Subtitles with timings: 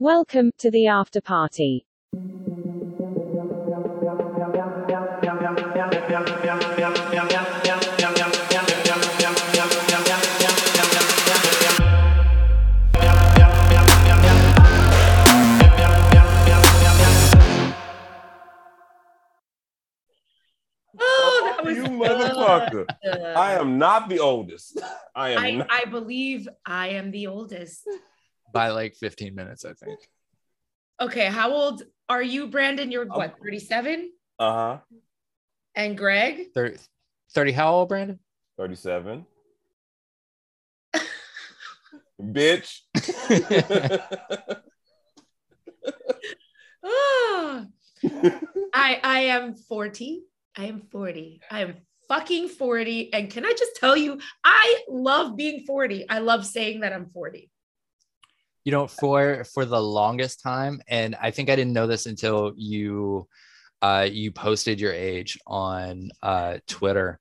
[0.00, 1.86] Welcome to the after party.
[20.98, 22.86] Oh, that was you motherfucker.
[23.36, 24.80] I am not the oldest.
[25.14, 25.68] I am I, not.
[25.70, 27.88] I believe I am the oldest.
[28.54, 29.98] By like 15 minutes, I think.
[31.00, 32.90] Okay, how old are you, Brandon?
[32.90, 34.10] You're what, 37?
[34.38, 34.78] Uh huh.
[35.74, 36.52] And Greg?
[36.54, 36.78] 30,
[37.34, 38.18] 30 how old, Brandon?
[38.56, 39.26] 37.
[42.22, 42.80] Bitch.
[46.86, 47.64] Ah,
[48.74, 50.22] I I am 40.
[50.56, 51.40] I am 40.
[51.50, 51.76] I am
[52.08, 53.12] fucking 40.
[53.14, 56.08] And can I just tell you, I love being 40.
[56.10, 57.50] I love saying that I'm 40.
[58.64, 62.52] You know, for for the longest time, and I think I didn't know this until
[62.56, 63.28] you
[63.82, 67.18] uh you posted your age on uh Twitter.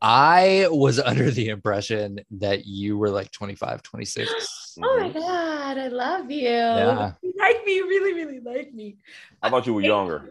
[0.00, 4.78] I was under the impression that you were like 25, 26.
[4.82, 5.14] Oh my Mhm.
[5.14, 6.48] God, I love you.
[6.48, 7.12] Yeah.
[7.22, 8.96] You like me, you really, really like me.
[9.42, 10.30] I thought you were younger.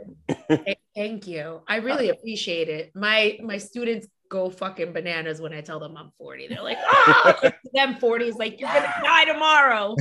[0.65, 1.61] Th- Thank you.
[1.67, 2.91] I really appreciate it.
[2.95, 6.47] My my students go fucking bananas when I tell them I'm 40.
[6.47, 9.95] They're like, oh, to them 40s, like, you're gonna die tomorrow.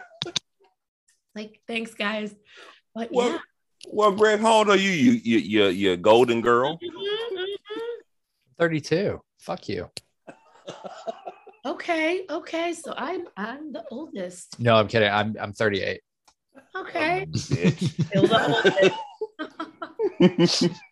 [1.36, 2.34] Like, thanks, guys.
[2.94, 3.38] But well, yeah.
[3.92, 4.88] well, Greg, how old are you?
[4.88, 6.78] You you you you a golden girl.
[6.82, 7.56] Mhm, mhm.
[8.58, 9.20] 32.
[9.38, 9.90] Fuck you.
[11.66, 12.72] Okay, okay.
[12.72, 14.58] So I'm I'm the oldest.
[14.58, 15.10] No, I'm kidding.
[15.10, 16.00] I'm I'm 38.
[16.74, 17.26] Okay.
[17.28, 18.00] Bitch.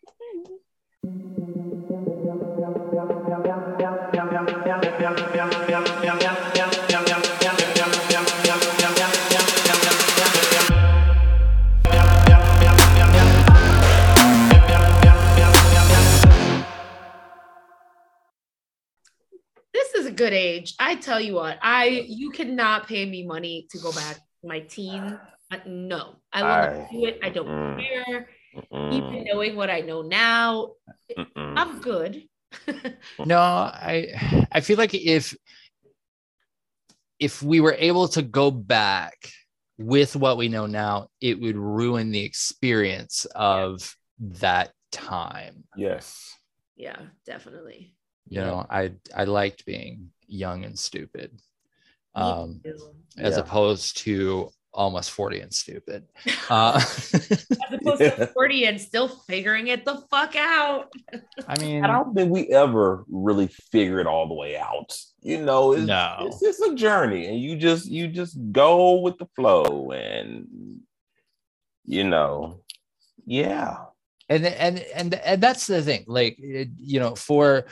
[20.24, 20.74] good age.
[20.78, 24.60] I tell you what, I you cannot pay me money to go back to my
[24.60, 25.18] teen.
[25.50, 27.18] Uh, no, I will I- not do it.
[27.22, 27.80] I don't mm.
[27.80, 28.28] care.
[28.56, 28.92] Mm-mm.
[28.92, 30.74] Even knowing what I know now,
[31.18, 31.58] Mm-mm.
[31.58, 32.22] I'm good.
[33.18, 35.36] No, I I feel like if
[37.18, 39.14] if we were able to go back
[39.76, 45.64] with what we know now, it would ruin the experience of that time.
[45.76, 46.32] Yes.
[46.76, 47.93] yeah, definitely.
[48.28, 51.40] You know, I I liked being young and stupid.
[52.14, 52.60] Um
[53.18, 53.40] as Yeah.
[53.40, 56.04] opposed to almost 40 and stupid.
[56.50, 57.14] Uh As
[57.72, 60.88] opposed to 40 and still figuring it the fuck out.
[61.46, 64.96] I mean I don't think we ever really figure it all the way out.
[65.20, 66.16] You know, it's, No.
[66.20, 70.80] it's just a journey, and you just you just go with the flow, and
[71.86, 72.60] you know,
[73.26, 73.76] yeah,
[74.28, 77.64] and and and and that's the thing like it- you know for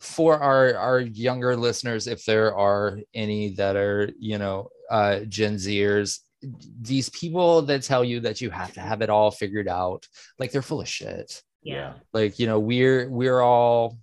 [0.00, 5.56] for our our younger listeners if there are any that are you know uh gen
[5.56, 10.06] zers these people that tell you that you have to have it all figured out
[10.38, 11.42] like they're full of shit.
[11.62, 11.94] Yeah.
[12.14, 13.98] like you know we're we're all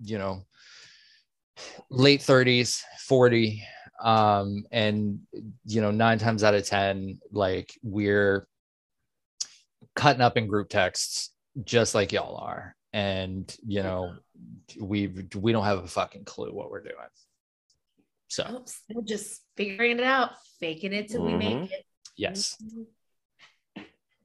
[0.00, 0.42] you know
[1.90, 3.60] late 30s 40
[4.04, 5.18] um and
[5.66, 8.46] you know nine times out of ten like we're
[9.96, 11.32] cutting up in group texts
[11.64, 14.14] just like y'all are and you know
[14.80, 16.94] we we don't have a fucking clue what we're doing
[18.28, 21.70] so Oh, still just figuring it out, faking it till we make Mhm.
[21.72, 21.84] it.
[22.16, 22.56] yes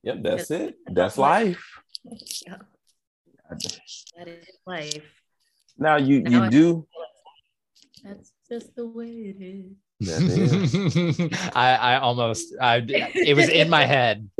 [0.03, 0.75] yep, that's it.
[0.87, 1.63] That's life.
[2.45, 2.57] Yeah,
[4.17, 5.03] that is life.
[5.77, 6.87] Now you Now I- you do.
[8.03, 9.75] That's just the way it is.
[10.07, 11.49] That is.
[11.55, 14.29] I I almost I it was in my head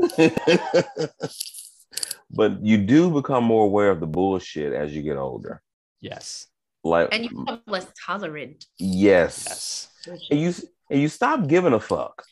[2.30, 5.62] but you do become more aware of the bullshit as you get older.
[6.00, 6.46] yes
[6.84, 8.66] Like And you become less tolerant.
[8.78, 9.88] yes.
[10.06, 10.52] yes And you
[10.90, 12.22] and you stop giving a fuck.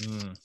[0.00, 0.36] Mm.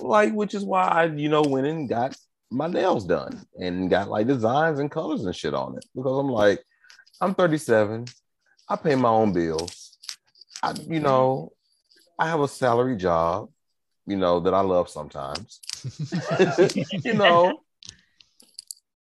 [0.00, 2.16] like which is why I, you know, went and got
[2.50, 5.84] my nails done and got like designs and colors and shit on it.
[5.94, 6.62] Because I'm like,
[7.20, 8.04] I'm 37,
[8.68, 9.96] I pay my own bills.
[10.62, 11.52] I, you know,
[12.18, 13.50] I have a salary job,
[14.06, 15.60] you know, that I love sometimes.
[17.04, 17.60] you know,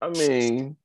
[0.00, 0.77] I mean,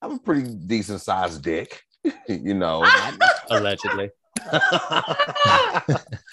[0.00, 1.82] I'm a pretty decent sized dick,
[2.28, 2.82] you know.
[3.50, 4.10] allegedly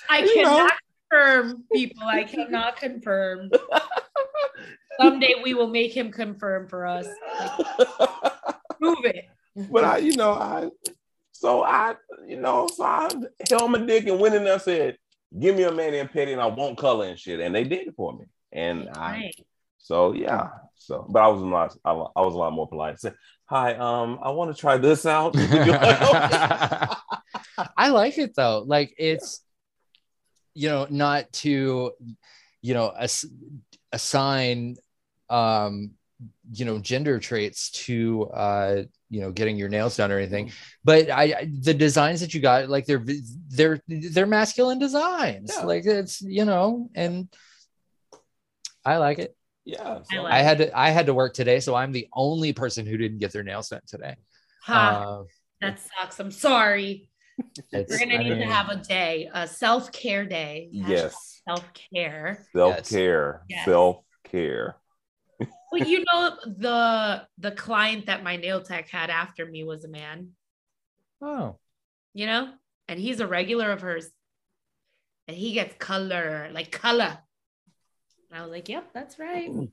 [0.09, 0.67] I You know.
[0.67, 0.73] cannot
[1.09, 2.03] confirm, people.
[2.07, 3.51] I cannot confirm.
[5.00, 7.07] Someday we will make him confirm for us.
[8.79, 9.25] Prove it.
[9.71, 10.69] but I, you know, I
[11.31, 11.95] So I,
[12.27, 13.11] you know, so I
[13.50, 14.97] held my dick and went in there and said,
[15.39, 17.39] give me a mani pedi and I won't color and shit.
[17.39, 18.25] And they did it for me.
[18.51, 19.35] And I Right.
[19.83, 20.50] So yeah.
[20.75, 22.94] So but I was a lot I, I was a lot more polite.
[22.94, 23.15] I said,
[23.45, 25.35] hi, um, I want to try this out.
[27.77, 28.63] I like it though.
[28.65, 29.41] Like it's,
[30.56, 31.91] you know, not to,
[32.62, 33.25] you know, ass-
[33.91, 34.77] assign,
[35.30, 35.91] um,
[36.51, 40.51] you know, gender traits to, uh, you know, getting your nails done or anything.
[40.83, 43.03] But I, I the designs that you got, like they're
[43.50, 45.51] they're they're masculine designs.
[45.56, 45.65] Yeah.
[45.65, 47.27] Like it's you know, and
[48.86, 49.36] I like it.
[49.65, 50.00] Yeah.
[50.00, 52.54] I So, like I had to I had to work today, so I'm the only
[52.54, 54.15] person who didn't get their nails done today.
[54.63, 55.24] Ha, Uh,
[55.62, 56.19] that sucks.
[56.19, 57.10] I'm sorry.
[57.71, 60.69] it's- We're gonna I need to have a day, a self care day.
[60.71, 61.42] yes.
[61.48, 62.45] Self care.
[62.56, 63.44] Self-care.
[63.50, 63.65] Yes.
[63.65, 64.77] Self-care.
[65.71, 69.89] Well, you know the the client that my nail tech had after me was a
[69.89, 70.30] man.
[71.21, 71.57] Oh,
[72.13, 72.54] You know,
[72.88, 74.07] and he's a regular of hers,
[75.27, 77.18] and he gets color like color.
[78.33, 79.51] And I was like, "Yep, that's right."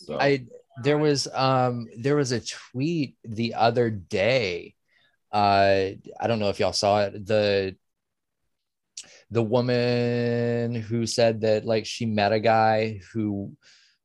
[0.00, 0.46] So I
[0.84, 4.76] there was um there was a tweet the other day.
[5.32, 5.90] Uh
[6.20, 7.26] I don't know if y'all saw it.
[7.26, 7.74] The
[9.32, 13.56] the woman who said that like she met a guy who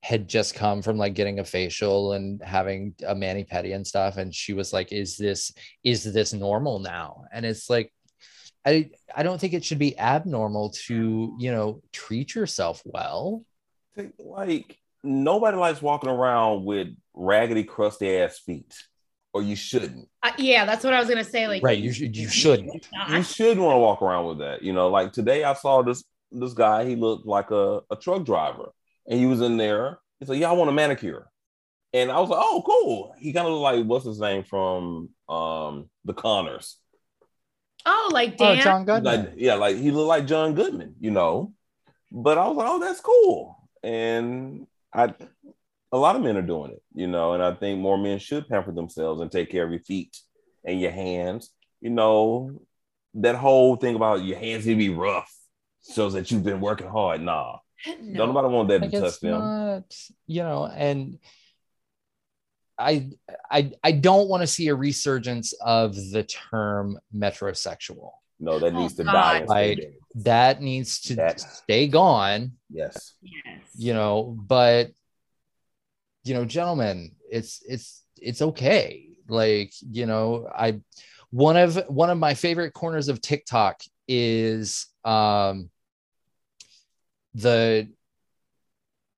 [0.02, 4.18] had just come from like getting a facial and having a mani pedi and stuff
[4.18, 5.54] and she was like is this
[5.84, 7.94] is this normal now and it's like
[8.65, 13.44] i i don't think it should be abnormal to you know treat yourself well
[14.19, 18.74] like nobody likes walking around with raggedy, crusty ass feet,
[19.33, 20.07] or you shouldn't.
[20.21, 21.48] Uh, yeah, that's what I was gonna say.
[21.48, 24.63] Like, right you should you shouldn't You should want to walk around with that.
[24.63, 26.86] You know, like today I saw this this guy.
[26.86, 28.71] He looked like a, a truck driver,
[29.07, 30.00] and he was in there.
[30.19, 31.27] He said, "Yeah, I want a manicure,"
[31.94, 35.10] and I was like, "Oh, cool." He kind of looked like what's his name from
[35.30, 36.77] um the Conners.
[37.86, 41.54] Oh, like oh john goodman Like, yeah, like he looked like John Goodman, you know.
[42.12, 45.14] But I was like, "Oh, that's cool," and I.
[45.92, 48.48] A lot of men are doing it, you know, and I think more men should
[48.50, 50.18] pamper themselves and take care of your feet
[50.66, 51.52] and your hands.
[51.82, 52.62] You know,
[53.16, 55.32] that whole thing about your hands need to be rough
[55.94, 57.22] shows that you've been working hard.
[57.22, 57.58] Nah,
[58.02, 58.18] No.
[58.26, 59.32] don't nobody want that like to touch them.
[59.40, 59.96] not
[60.26, 61.20] you know and
[62.84, 63.10] i
[63.50, 68.80] i i don't want to see a resurgence of the term metrosexual no, that Oh,
[68.82, 69.14] needs to God.
[69.14, 69.46] die.
[69.46, 73.62] Like, that needs to That- stay gone yes, Yes.
[73.76, 74.92] you know but
[76.26, 80.80] you know gentlemen it's it's it's okay like you know i
[81.32, 85.70] one of one of my favorite corners of tiktok is um
[87.36, 87.88] the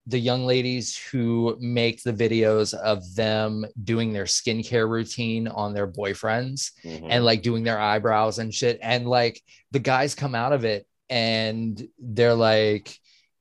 [0.07, 5.87] the young ladies who make the videos of them doing their skincare routine on their
[5.87, 7.07] boyfriends Mhm.
[7.09, 8.77] and like doing their eyebrows and shit.
[8.81, 9.41] And like
[9.71, 12.95] the guys come out of it and they're like,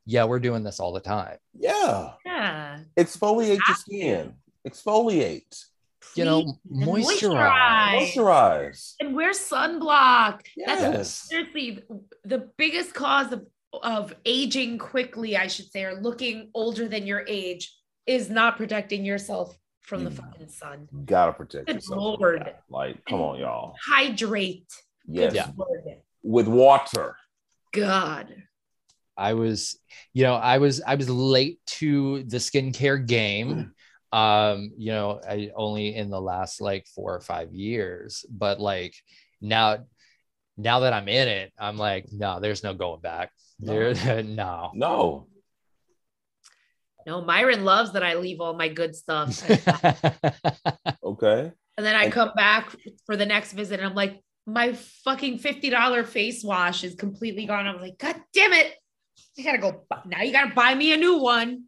[0.06, 1.36] yeah, we're doing this all the time.
[1.58, 2.80] yeah, Yeah.
[2.96, 4.34] exfoliate your skin.
[4.66, 5.64] Exfoliate,
[6.16, 8.12] You know, moisturize.
[8.14, 8.94] moisturize.
[9.00, 10.40] and wear sunblock.
[10.66, 11.10] That's Yes.
[11.28, 11.82] seriously
[12.24, 13.46] the biggest cause of,
[13.82, 17.74] of aging quickly, I should say, or looking older than your age
[18.06, 20.16] is not protecting yourself from the Mm.
[20.16, 20.88] fucking sun.
[21.04, 22.18] Gotta protect Good yourself.
[22.20, 22.54] Lord.
[22.68, 23.74] Like, come on, y'all.
[23.84, 24.66] Hydrate.
[25.06, 25.50] Yes, Yeah.
[26.22, 27.16] With water.
[27.72, 28.34] God.
[29.16, 29.78] I was,
[30.12, 33.72] you know, I was I was late to the skincare game.
[34.14, 38.94] Um, you know, I only in the last like four or five years, but like
[39.40, 39.78] now
[40.56, 43.32] now that I'm in it, I'm like, no, there's no going back.
[43.58, 44.70] There no.
[44.74, 45.26] No,
[47.06, 49.42] No, Myron loves that I leave all my good stuff.
[51.04, 51.52] okay.
[51.76, 52.74] And then I come back
[53.06, 57.66] for the next visit and I'm like, my fucking $50 face wash is completely gone.
[57.66, 58.74] I'm like, God damn it.
[59.38, 59.84] I gotta go.
[60.06, 61.64] Now you gotta buy me a new one.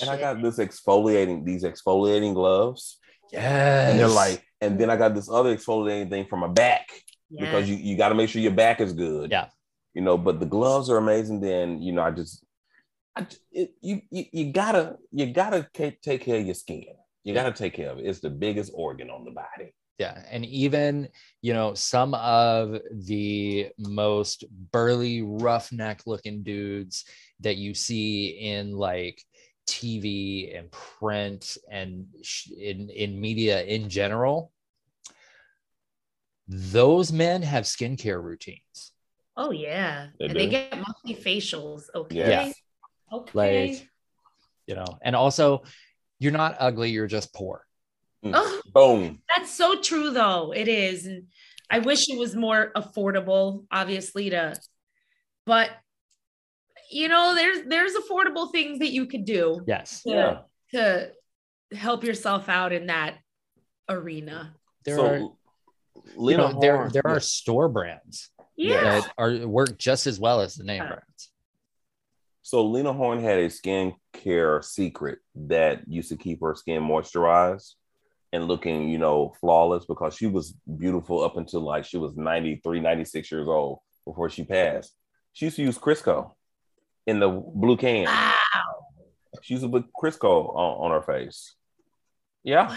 [0.00, 2.98] And I got this exfoliating, these exfoliating gloves.
[3.32, 3.90] yes.
[3.90, 6.88] And they're like, and then I got this other exfoliating thing for my back
[7.30, 9.30] because you, you got to make sure your back is good.
[9.30, 9.46] Yeah.
[9.94, 11.40] You know, but the gloves are amazing.
[11.40, 12.44] Then, you know, I just,
[13.16, 16.84] I it, you, you, you gotta, you gotta take care of your skin.
[17.24, 18.06] You gotta take care of it.
[18.06, 19.74] It's the biggest organ on the body.
[19.98, 21.08] yeah and even
[21.42, 27.04] you know some of the most burly roughneck looking dudes
[27.40, 29.22] that you see in like
[29.68, 34.50] tv and print and sh- in in media in general
[36.48, 38.92] those men have skincare routines
[39.40, 40.08] Oh yeah.
[40.18, 41.84] They and they get monthly facials.
[41.94, 42.16] Okay.
[42.16, 42.54] Yes.
[43.12, 43.70] Okay.
[43.70, 43.88] like
[44.66, 45.62] you know and also
[46.20, 47.66] you're not ugly you're just poor
[48.24, 48.30] mm.
[48.34, 49.20] Oh, Boom.
[49.34, 50.52] that's so true, though.
[50.54, 51.06] It is.
[51.06, 51.24] And
[51.70, 54.54] I wish it was more affordable, obviously, to,
[55.46, 55.70] but
[56.90, 60.02] you know, there's there's affordable things that you could do Yes.
[60.02, 60.38] to, Yeah.
[60.72, 63.16] to help yourself out in that
[63.88, 64.54] arena.
[64.84, 65.18] There so, are
[66.30, 68.30] you know, there Horne- there are store brands
[68.68, 68.82] Yeah.
[69.00, 70.88] that are work just as well as the name Yeah.
[70.88, 71.30] brands.
[72.42, 77.74] So Lena Horne had a skincare secret that used to keep her skin moisturized
[78.32, 82.80] and looking, you know, flawless because she was beautiful up until like she was 93,
[82.80, 84.94] 96 years old before she passed.
[85.32, 86.32] She used to use Crisco
[87.06, 88.06] in the blue can.
[88.06, 88.32] Wow.
[89.42, 91.54] She used to put Crisco on, on her face.
[92.42, 92.68] Yeah.
[92.68, 92.76] Wow.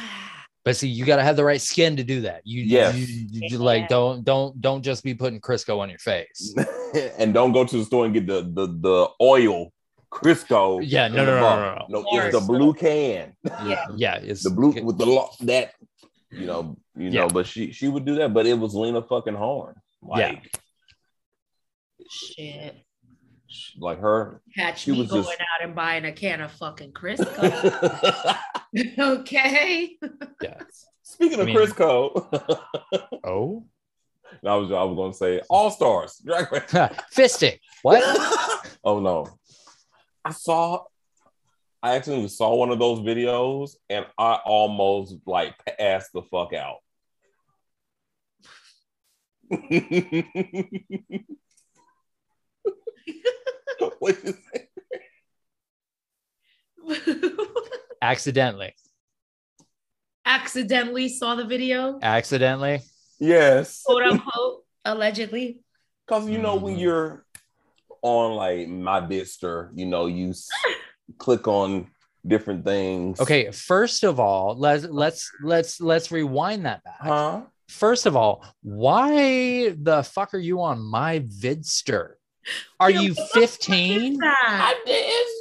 [0.66, 2.42] But see, you got to have the right skin to do that.
[2.46, 2.96] You, Yes.
[2.96, 6.56] you, you- you, like don't don't don't just be putting Crisco on your face.
[7.20, 9.74] and don't go to the store and get the the, the oil
[10.12, 10.80] Crisco.
[10.84, 12.20] Yeah, no, in the no, no, no, no.
[12.22, 13.34] it's the blue can.
[13.44, 13.86] Yeah.
[13.96, 15.74] Yeah, it's the blue with the lo- that
[16.32, 19.36] you know you know but she she would do that but it was lena fucking
[19.36, 20.50] Horne like
[22.10, 22.76] Shit.
[23.78, 26.92] like her Catch She me was going just- out and buying a can of fucking
[27.00, 28.38] Crisco.
[29.00, 29.98] okay.
[30.42, 30.62] yeah.
[31.04, 32.60] speaking of I mean- crisco
[33.24, 33.66] Oh,
[34.46, 36.64] i was i was gonna say all stars drag race
[37.16, 37.60] fisting.
[37.84, 38.04] What?
[38.84, 39.28] oh no
[40.26, 40.84] i saw
[41.84, 46.78] i actually saw one of those videos and i almost like passed the fuck out
[54.00, 54.70] what you say?
[58.04, 58.76] Accidentally.
[60.26, 62.82] Accidentally saw the video, Accidentally.
[63.20, 65.62] yes quote unquote, allegedly.
[66.06, 66.80] Because you know when Mhm.
[66.82, 67.26] you're
[68.02, 70.50] on like my Vidster, you know you s-
[71.18, 71.88] click on
[72.28, 73.22] different things.
[73.22, 77.00] Okay, first of all, let's let's let's let's rewind that back.
[77.00, 77.42] Huh?
[77.70, 82.16] First of all, why the fuck are you on my Vidster?
[82.82, 84.18] Are Yeah, you what the fuck is 15?
[84.20, 84.76] that?
[84.76, 85.33] I, it's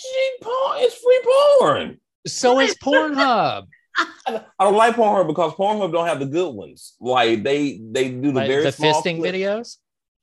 [0.00, 0.78] cheap porn.
[0.78, 1.20] It's free
[1.60, 2.00] porn.
[2.26, 3.66] So is Pornhub.
[4.26, 6.94] I don't like Pornhub because Pornhub don't have the good ones.
[7.00, 9.76] Like they they do the Like very the small fisting clip- videos.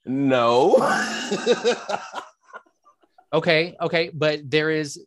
[0.05, 0.77] No.
[3.34, 5.05] Okay, okay, but there is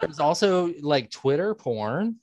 [0.00, 2.16] there's also like Twitter porn.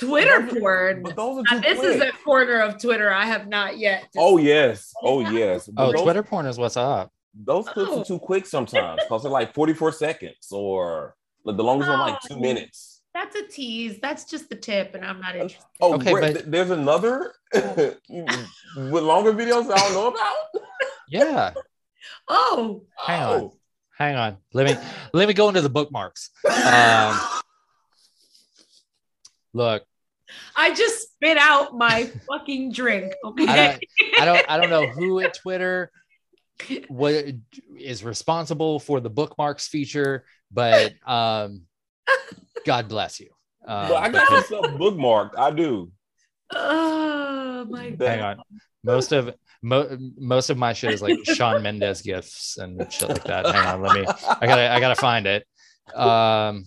[0.00, 1.02] Twitter Those porn.
[1.04, 4.08] But those are Now, too this is a corner of Twitter I have not yet.
[4.16, 4.92] Oh yes.
[5.00, 5.68] Oh yes.
[5.68, 7.12] But Oh, those, Twitter porn is what's up.
[7.44, 8.00] Those clips Oh.
[8.00, 11.14] are too quick sometimes because they're like 44 seconds or
[11.44, 13.02] like the longest one like two minutes.
[13.14, 13.98] That's a tease.
[14.00, 15.64] That's just the tip, and I'm not interested.
[15.80, 16.34] Oh, Okay, great.
[16.34, 17.98] but- there's another with
[18.76, 20.36] longer videos I don't know about.
[21.08, 21.54] Yeah.
[22.28, 23.40] Oh, Hang on.
[23.40, 23.54] Oh.
[23.98, 24.36] Hang on.
[24.52, 24.76] Let me
[25.14, 26.30] let me go into the bookmarks.
[26.44, 27.18] Um,
[29.54, 29.84] look,
[30.56, 33.14] I just spit out my fucking drink.
[33.24, 33.78] I Okay.
[34.00, 35.90] don't, I don't I don't know who at Twitter
[36.88, 37.24] what
[37.78, 41.62] is responsible for the bookmarks feature, but um,
[42.64, 43.30] God bless you.
[43.66, 45.38] Um, but I got because- some stuff bookmarked.
[45.38, 45.90] I do.
[46.54, 48.08] oh my god.
[48.08, 48.36] hang on.
[48.84, 53.24] Most of mo- most of my shit is like Shawn Mendes gifts and shit like
[53.24, 53.46] that.
[53.46, 54.06] Hang on, let me.
[54.40, 55.44] I gotta I gotta find it.
[55.92, 56.64] Um,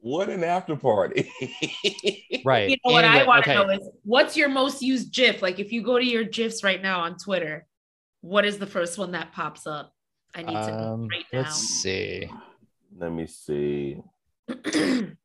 [0.00, 1.30] What an after party.
[2.44, 2.70] right.
[2.70, 3.62] You know what I want to okay.
[3.62, 5.40] know is what's your most used GIF?
[5.42, 7.67] Like if you go to your GIFs right now on Twitter,
[8.20, 9.92] what is the first one that pops up?
[10.34, 11.38] I need to know Um, right now.
[11.40, 12.28] let's see.
[12.96, 13.98] Let me see.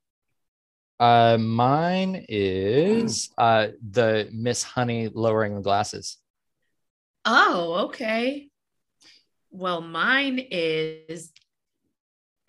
[1.00, 6.18] Uh, mine is uh the Miss Honey lowering the glasses.
[7.26, 8.50] oh, okay.
[9.52, 11.34] Well, mine is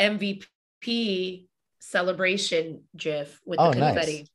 [0.00, 1.48] MVP
[1.80, 3.94] celebration GIF with Oh, the nice.
[3.94, 4.28] confetti.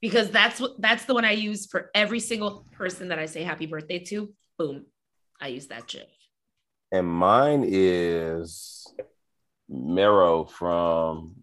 [0.00, 3.42] Because that's what that's the one I use for every single person that I say
[3.42, 4.32] happy birthday to.
[4.58, 4.86] Boom.
[5.40, 6.06] I use that GIF.
[6.92, 8.86] And mine is
[9.68, 11.36] Mero from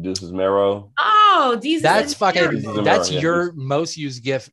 [0.00, 0.92] Deuces Mero.
[0.98, 2.62] Oh, these That's fucking.
[2.62, 3.20] This That's mirror, yeah.
[3.20, 4.50] your most used gift.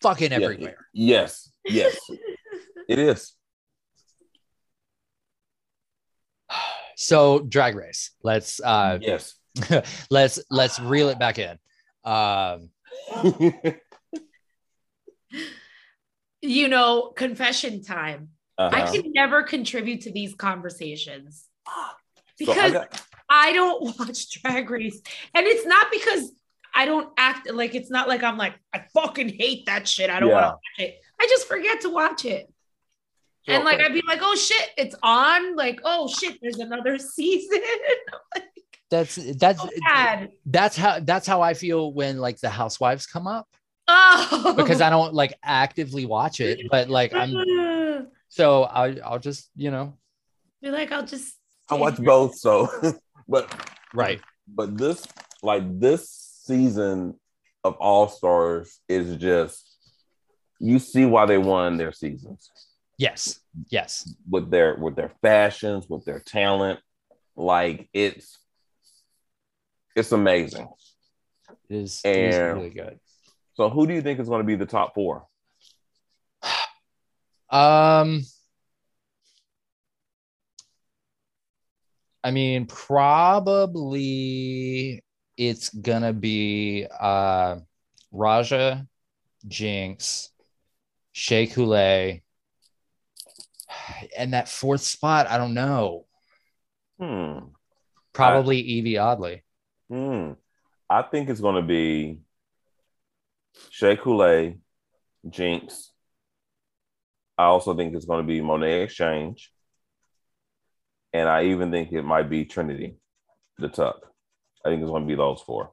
[0.00, 0.86] Fucking Yeah, everywhere.
[0.94, 1.50] Yes.
[1.66, 1.98] Yes.
[2.88, 3.32] it is.
[6.98, 8.12] So drag race.
[8.22, 9.34] Let's uh Yes.
[10.10, 11.58] let's let's reel it back in.
[12.04, 12.70] Um,
[16.42, 18.28] you know, confession time.
[18.58, 18.92] I Uh-huh.
[18.92, 21.92] can never contribute to these conversations So I
[22.38, 25.00] because got- I don't watch Drag Race.
[25.34, 26.32] And it's not because
[26.74, 30.10] I don't act like it's not like I'm like, I fucking hate that shit.
[30.10, 31.00] I don't want to watch it.
[31.20, 32.46] I just forget to watch it.
[33.46, 35.56] so- and like I'd be like, oh shit, it's on.
[35.56, 37.60] Like, oh shit, there's another season.
[38.90, 39.68] That's that's So
[40.46, 43.48] that's how that's how I feel when like the housewives come up
[43.88, 44.90] Oh, because I oh.
[44.90, 49.96] don't like actively watch it, but like I'm so I I'll just you know
[50.60, 51.34] Be like, I'll just.
[51.68, 52.68] I watch both, so
[53.28, 53.52] but
[53.92, 55.06] right but this
[55.42, 56.10] like this
[56.44, 57.14] season
[57.64, 59.76] of All Stars is just
[60.60, 62.50] you see why they won their seasons
[62.98, 66.80] yes yes with their with their fashions, with their talent.
[67.34, 68.38] Like it's
[69.94, 70.68] it's amazing.
[71.68, 72.98] it is, it is really good.
[73.56, 75.26] So who do you think is going to be the top four?
[77.48, 78.22] Um,
[82.22, 83.84] I mean, probably
[85.36, 87.56] it's gonna be uh
[88.10, 88.86] Raja,
[89.46, 90.28] Jinkx,
[91.12, 92.24] Shea Coulee,
[94.18, 95.28] and that fourth spot.
[95.28, 96.06] I don't know.
[96.98, 97.38] Hmm.
[98.12, 99.44] Probably Yvie Oddly.
[99.88, 100.32] Hmm.
[100.88, 102.20] I think it's going to be
[103.70, 104.58] Shea Coulee,
[105.26, 105.88] Jinkx.
[107.38, 109.52] I also think it's going to be Monet X Change.
[111.12, 112.96] And I even think it might be Trinity,
[113.58, 114.00] the Tuck.
[114.64, 115.70] I think it's going to be those four.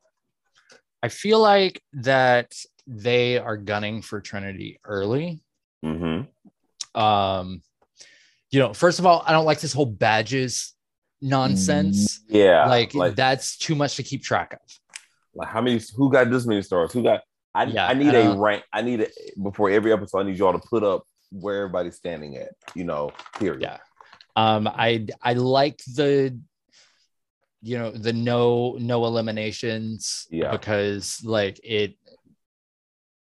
[1.01, 2.53] I feel like that
[2.87, 5.41] they are gunning for Trinity early.
[5.83, 7.01] Mm-hmm.
[7.01, 7.61] Um,
[8.51, 10.73] you know, first of all, I don't like this whole badges
[11.21, 12.21] nonsense.
[12.27, 12.67] Yeah.
[12.67, 14.59] like, like, that's too much to keep track of.
[15.33, 16.93] like how many who got this many stars?
[16.93, 17.21] Who got
[17.55, 18.63] I, Yeah, I need I a rank.
[18.73, 20.19] I need it before every episode.
[20.19, 23.61] I need y'all to put up where everybody's standing at, you know, period.
[23.61, 23.77] Yeah.
[24.35, 26.39] Um, I I like the
[27.61, 30.51] you know the no no eliminations Yeah.
[30.51, 31.95] because like it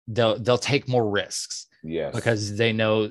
[0.08, 2.10] they'll they'll take more risks Yeah.
[2.12, 3.10] because they know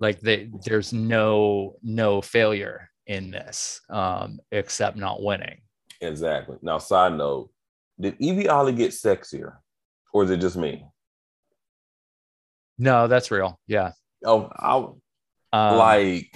[0.00, 5.60] like they there's no no failure in this um except not winning
[6.02, 6.56] Exactly.
[6.62, 7.50] Now, side note,
[8.00, 9.56] did Yvie Oddly get sexier?
[10.12, 10.86] Or is it just me?
[12.78, 13.92] no that's real yeah
[14.24, 16.30] Oh, I um, like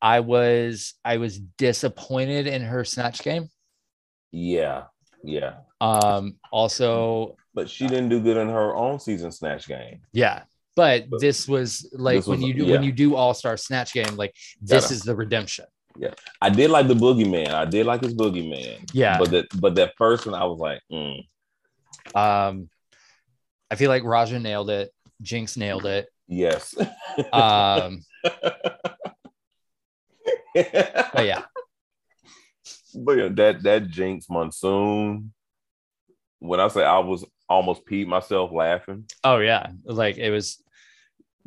[0.00, 3.48] i was i was disappointed in her snatch game
[4.30, 4.84] yeah,
[5.24, 5.54] yeah.
[5.80, 10.00] um also But she didn't do good in her own season snatch game.
[10.12, 10.42] Yeah,
[10.76, 12.72] but But this was like this when was- you do yeah.
[12.72, 15.64] when you do All Star Snatch Game, like this is the redemption.
[16.40, 17.48] I did like the boogeyman.
[17.52, 18.88] I did like his boogeyman.
[18.92, 19.18] Yeah.
[19.18, 21.18] But that but that first one I was like, mm,
[22.14, 22.68] Um,
[23.70, 24.92] I feel like Raja nailed it.
[25.22, 26.08] Jinkx nailed it.
[26.28, 26.74] yes.
[27.32, 28.04] Um,
[30.54, 31.42] but yeah,
[32.94, 35.32] But yeah, that that Jinkx Monsoon.
[36.40, 40.62] When I say I was almost peed myself laughing, oh yeah, like it was.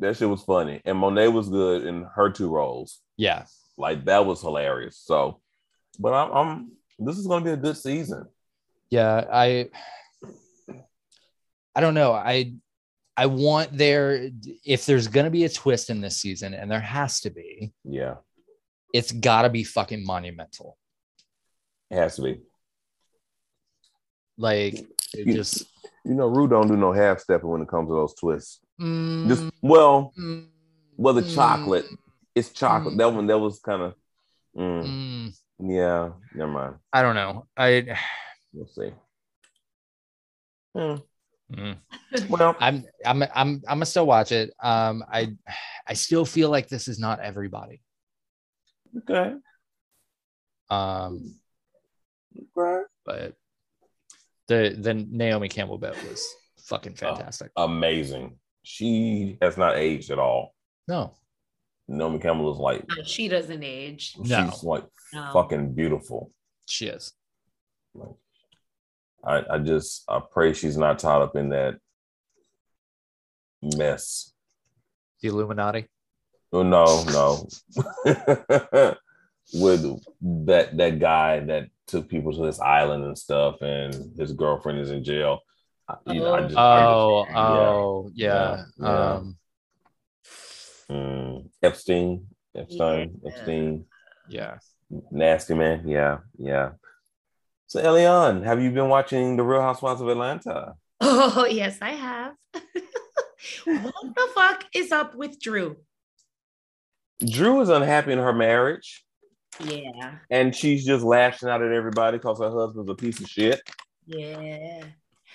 [0.00, 0.82] that shit was funny.
[0.84, 3.00] And Monet was good in her two roles.
[3.16, 3.44] Yeah,
[3.76, 4.96] Like that was hilarious.
[4.98, 5.40] So,
[5.98, 8.26] but I'm, I'm this is going to be a good season.
[8.90, 9.24] yeah.
[9.32, 9.68] I
[11.74, 12.12] I don't know.
[12.12, 12.52] I
[13.16, 14.30] I want there
[14.64, 17.72] if there's gonna be a twist in this season, and there has to be.
[17.84, 18.16] Yeah,
[18.92, 20.76] It's got to be fucking monumental.
[21.90, 22.40] it has to be.
[24.36, 24.74] Like
[25.14, 25.64] it You- just.
[26.04, 28.58] You know, Ru don't do no half stepping when it comes to those twists.
[28.80, 30.48] Just Mm, well, mm,
[30.96, 31.86] well, the mm, chocolate.
[32.34, 32.94] It's chocolate.
[32.94, 32.98] Mm.
[32.98, 33.94] That one, that was kind of.
[34.56, 35.32] Mm, mm.
[35.60, 36.74] yeah, never mind.
[36.92, 37.46] I don't know.
[37.56, 37.96] I
[38.54, 38.92] We'll see.
[40.76, 40.96] Hmm.
[41.54, 41.76] mm.
[42.28, 44.52] Well, I'm I'm I'm I'm gonna still watch it.
[44.62, 45.34] Um, I
[45.86, 47.80] I still feel like this is not everybody.
[48.98, 49.34] okay.
[50.70, 51.36] Um,
[52.56, 52.82] okay.
[53.06, 53.34] but
[54.48, 56.26] the the Naomi Campbell bit was
[56.64, 57.14] fucking Oh.
[57.14, 57.52] fantastic.
[57.56, 58.38] Amazing.
[58.62, 60.54] She has not aged at all.
[60.88, 61.14] No,
[61.88, 64.14] Naomi Campbell is like No, she doesn't age.
[64.18, 64.50] No.
[64.50, 65.30] she's like No.
[65.32, 66.30] fucking beautiful.
[66.66, 67.12] she is.
[67.94, 68.16] Like,
[69.24, 71.76] I, I just I pray she's not tied up in that
[73.62, 74.32] mess.
[75.20, 75.88] The Illuminati.
[76.52, 77.48] Oh no, no.
[79.54, 79.82] With
[80.46, 84.90] that that guy that took people to this island and stuff, and his girlfriend is
[84.90, 85.40] in jail.
[86.06, 86.42] You know, I oh.
[86.42, 87.36] just, I just- Oh, yeah.
[87.38, 88.56] oh, yeah.
[88.56, 89.12] Yeah, yeah.
[89.14, 89.36] Um,
[90.92, 93.30] Mm, Epstein, Epstein, Yeah.
[93.30, 93.84] Epstein,
[94.28, 94.58] yeah.
[95.10, 95.88] nasty man.
[95.88, 96.72] Yeah, yeah.
[97.66, 100.74] So Eliann, have you been watching The Real Housewives of Atlanta?
[101.00, 102.34] Oh, yes, I have.
[103.64, 105.76] what the fuck is up with Drew?
[107.24, 109.04] Drew is unhappy in her marriage,
[109.64, 113.60] Yeah, and she's just lashing out at everybody because her husband's a piece of shit,
[114.06, 114.84] yeah.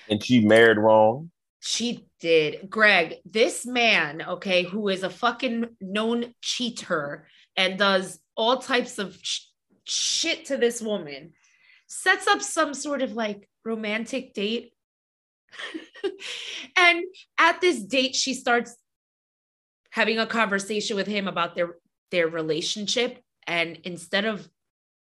[0.10, 1.32] and she married wrong.
[1.68, 2.70] She did.
[2.70, 7.28] Greg, this man, okay, who is a fucking known cheater
[7.58, 9.48] and does all types of sh-
[9.84, 11.34] shit to this woman,
[11.86, 14.72] sets up some sort of like romantic date.
[16.78, 17.04] and
[17.38, 18.74] at this date, she starts
[19.90, 21.76] having a conversation with him about their
[22.12, 23.22] their relationship.
[23.46, 24.48] And instead of,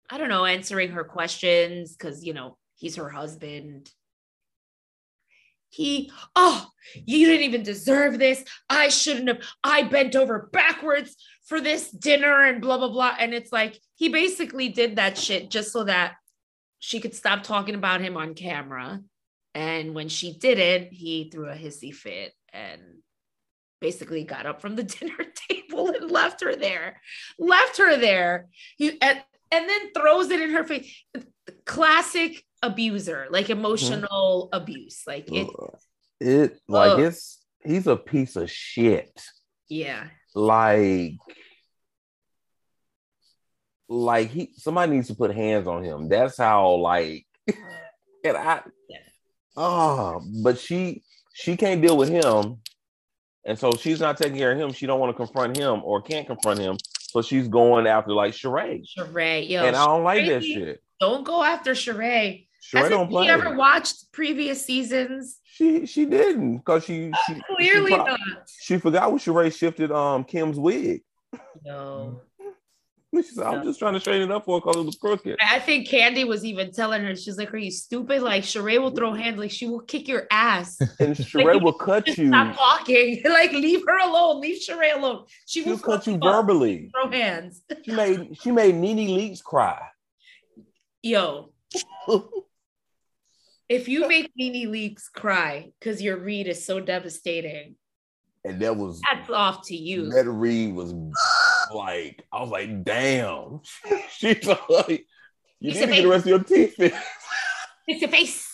[0.08, 3.90] I don't know, answering her questions, because you know, he's her husband.
[5.74, 8.44] He, oh, you didn't even deserve this.
[8.70, 9.40] I shouldn't have.
[9.64, 13.16] I bent over backwards for this dinner and blah, blah, blah.
[13.18, 16.14] And it's like he basically did that shit just so that
[16.78, 19.00] she could stop talking about him on camera.
[19.54, 22.80] And when she didn't, he threw a hissy fit and
[23.80, 27.00] basically got up from the dinner table and left her there.
[27.38, 28.48] Left her there.
[28.76, 31.04] He and, and then throws it in her face.
[31.64, 34.62] Classic abuser, like emotional mm-hmm.
[34.62, 35.02] abuse.
[35.06, 35.48] Like it
[36.20, 39.20] it like it's he's a piece of shit.
[39.68, 40.04] Yeah.
[40.34, 41.16] Like
[43.88, 46.08] like he somebody needs to put hands on him.
[46.08, 47.26] That's how like
[48.24, 48.62] and I
[49.56, 52.58] oh but she she can't deal with him.
[53.46, 54.72] And so she's not taking care of him.
[54.72, 56.78] She don't want to confront him or can't confront him.
[57.14, 58.84] So she's going after like Sheree.
[58.98, 59.64] Sheree, yo.
[59.64, 60.82] And I don't like that shit.
[60.98, 62.46] Don't go after Sheree.
[62.64, 63.24] Sheree Hasn't don't play.
[63.24, 65.38] She ever watched previous seasons?
[65.44, 68.20] She she didn't because she, she clearly she pro- not.
[68.60, 71.02] She forgot when Sheree shifted um Kim's wig.
[71.64, 72.20] No.
[73.16, 75.36] She said, I'm just trying to straighten it up for her because it was crooked.
[75.40, 78.22] I think Kandi was even telling her, she's like, Are you stupid?
[78.22, 80.80] Like Sheree will throw hands, like she will kick your ass.
[80.80, 82.26] And Sheree like, will cut you.
[82.26, 83.22] Stop talking.
[83.24, 84.40] like leave her alone.
[84.40, 85.26] Leave Sheree alone.
[85.46, 86.90] She will cut you verbally.
[86.92, 87.62] Throw hands.
[87.84, 89.80] She made she made NeNe Leakes cry.
[91.00, 91.52] Yo.
[93.68, 97.76] If you make NeNe Leakes cry because your read is so devastating.
[98.44, 100.10] And that was that's off to you.
[100.10, 100.92] That read was
[101.74, 103.62] like, I was like, damn.
[104.10, 105.06] She's like,
[105.60, 107.00] you need to get the rest of your teeth fixed.
[107.86, 108.50] Fix your face.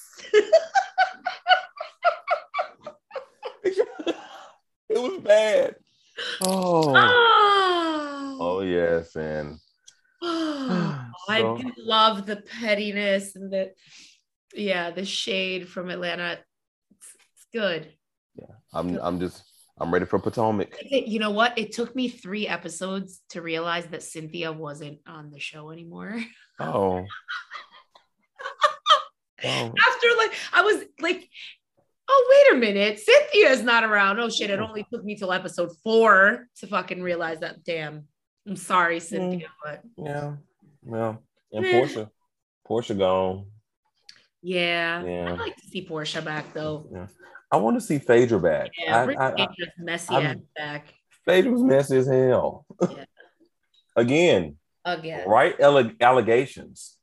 [4.88, 5.77] it was bad.
[6.42, 6.92] Oh.
[6.96, 8.37] oh.
[8.42, 9.14] Oh, yes.
[9.16, 9.59] And
[10.23, 11.33] oh, so.
[11.33, 13.73] I do love the pettiness and the
[14.54, 16.38] yeah, the shade from Atlanta.
[16.90, 17.92] It's, it's good.
[18.36, 18.54] Yeah.
[18.72, 19.42] I'm I'm just
[19.78, 20.76] I'm ready for Potomac.
[20.82, 21.58] You know what?
[21.58, 26.22] It took me three episodes to realize that Cynthia wasn't on the show anymore.
[26.62, 26.98] Oh.
[29.42, 31.26] After like I was like,
[32.06, 34.20] oh wait a minute, Cynthia's not around.
[34.20, 34.50] Oh shit!
[34.50, 37.64] It only took me till episode four to fucking realize that.
[37.64, 38.06] Damn,
[38.46, 39.50] I'm sorry, Cynthia, mm.
[39.64, 40.34] but yeah,
[40.86, 41.14] yeah,
[41.52, 42.10] and Portia,
[42.68, 43.46] Porsha gone.
[44.42, 45.33] Yeah, yeah.
[45.33, 46.88] I'd like to see Porsha back though.
[46.92, 47.07] Yeah.
[47.53, 48.70] I want to see Phaedra back.
[48.79, 49.48] Yeah, I, I, I,
[49.79, 50.94] messy I, back.
[51.24, 52.64] Phaedra was messy as hell.
[52.81, 53.05] Yeah.
[53.96, 54.57] Again.
[54.85, 55.29] Again.
[55.29, 56.96] Right allegations.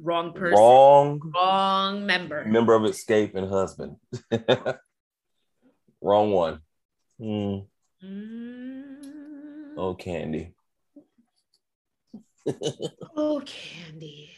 [0.00, 0.58] Wrong person.
[0.58, 1.20] Wrong.
[1.34, 2.44] Wrong member.
[2.44, 3.96] Member of Xscape and husband.
[6.00, 6.60] Wrong one.
[7.20, 7.66] Mm.
[8.04, 9.74] Mm.
[9.76, 10.52] Oh, Kandi.
[13.16, 14.30] oh, Kandi.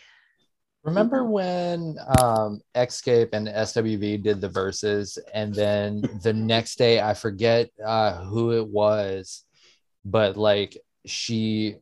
[0.83, 7.13] Remember when um, Xscape and SWV did the verses, and then the next day I
[7.13, 9.45] forget uh, who it was,
[10.05, 11.77] but like she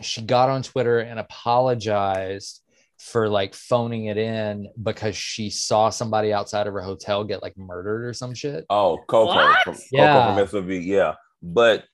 [0.00, 2.60] she got on Twitter and apologized
[2.98, 7.56] for like phoning it in because she saw somebody outside of her hotel get like
[7.56, 8.66] murdered or some shit.
[8.68, 9.62] Oh, Coco what?
[9.64, 10.34] from Coco yeah.
[10.34, 11.14] from SWV, yeah.
[11.42, 11.84] But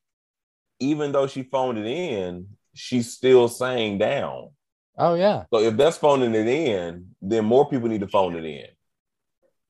[0.81, 4.51] even though she phoned it in, she's still saying down.
[4.99, 5.45] Oh yeah.
[5.53, 8.67] So if that's phoning it in, then more people need to phone it in.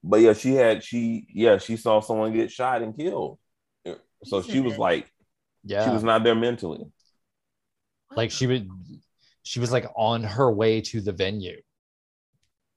[0.03, 3.39] But yeah, she had she yeah she saw someone get shot and killed,
[4.25, 5.13] so she was like,
[5.65, 6.85] yeah, she was not there mentally.
[8.15, 8.69] Like she would,
[9.43, 11.61] she was like on her way to the venue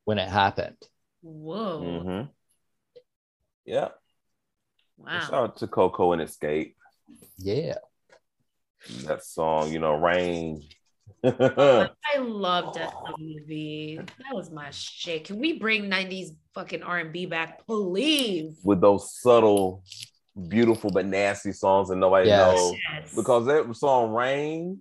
[0.05, 0.77] when it happened.
[1.21, 1.81] Whoa.
[1.81, 2.27] Mm-hmm.
[3.65, 3.89] Yeah.
[4.97, 5.19] Wow.
[5.19, 6.73] Shout out to Coco and Xscape.
[7.37, 7.75] Yeah.
[9.03, 10.63] That song, you know, Rain
[11.25, 13.97] I loved SWV.
[13.97, 15.25] That was my shit.
[15.25, 18.59] Can we bring 90s fucking R&B back, please?
[18.63, 19.83] With those subtle,
[20.47, 22.55] beautiful but nasty songs that nobody yes.
[22.55, 22.73] knows.
[22.93, 23.15] Yes.
[23.15, 24.79] Because that song Rain,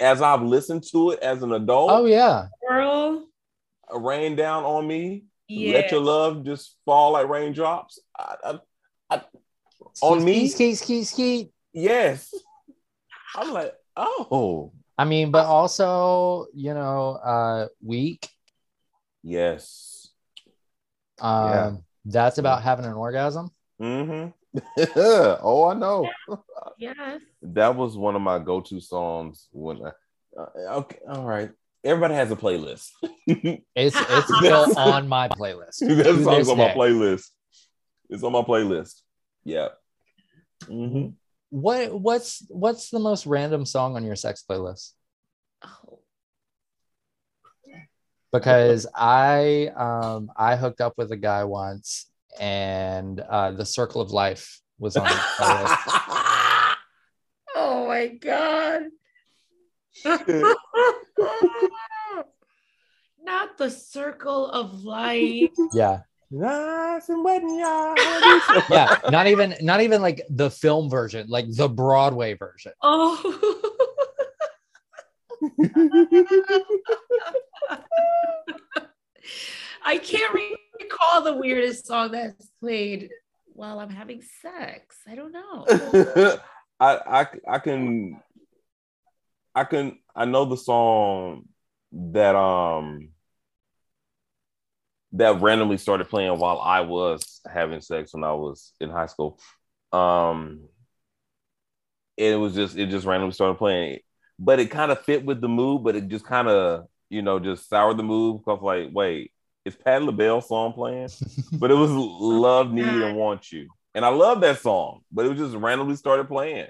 [0.00, 1.90] as I've listened to it as an adult.
[1.90, 2.46] Oh yeah.
[2.68, 3.26] Girl.
[3.94, 5.24] Rain down on me.
[5.48, 5.74] Yeah.
[5.74, 8.00] Let your love just fall like raindrops.
[8.18, 8.58] I, I,
[9.10, 9.22] I,
[10.00, 10.48] on me.
[10.48, 11.50] Ski, ski, ski.
[11.74, 12.32] Yes.
[13.36, 14.72] I'm like, oh.
[15.02, 18.28] I mean, but also, you know, uh weak.
[19.24, 20.10] Yes.
[21.20, 21.72] Um yeah.
[22.04, 23.50] that's about having an orgasm.
[23.80, 24.28] Mm-hmm.
[25.42, 26.08] oh, I know.
[26.78, 27.20] yes.
[27.42, 29.90] That was one of my go-to songs when I,
[30.38, 31.50] Uh, okay, all right.
[31.82, 32.90] Everybody has a playlist.
[33.74, 35.78] It's it's still on my playlist.
[35.80, 37.26] that song's this on my playlist.
[38.08, 39.02] It's on my playlist.
[39.42, 39.70] Yeah.
[40.68, 41.08] Mm hmm
[41.52, 44.92] What what's what's the most random song on your sex playlist?
[45.62, 45.98] Oh,
[48.32, 52.10] Because I um I hooked up with a guy once
[52.40, 55.06] and uh the Circle of Life was on
[57.54, 58.84] oh my god.
[63.22, 65.50] Not the circle of life.
[65.74, 65.98] Yeah.
[66.34, 67.94] Nice and wet in your
[68.70, 68.98] Yeah.
[69.10, 72.72] Not even not even like the film version, like the Broadway version.
[72.80, 73.60] Oh.
[79.84, 80.32] I can't
[80.80, 83.10] recall the weirdest song that's played
[83.52, 84.96] while I'm having sex.
[85.06, 85.66] I don't know.
[86.80, 88.22] I, I I can
[89.54, 91.44] I can I know the song
[91.92, 93.11] that um
[95.12, 99.38] that randomly started playing while I was having sex when I was in high school.
[99.92, 100.68] Um
[102.16, 104.00] it was just it just randomly started playing.
[104.38, 107.38] But it kind of fit with the mood, but it just kind of, you know,
[107.38, 109.32] just soured the mood because like, wait,
[109.64, 111.08] is Pat LaBelle song playing?
[111.52, 113.68] but it was Love, Need, and Want You.
[113.94, 116.68] And I love that song, but it was just randomly started playing.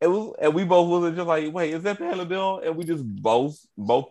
[0.00, 2.60] It was, and we both was just like, wait, is that Pat LaBelle?
[2.64, 4.08] And we just both, both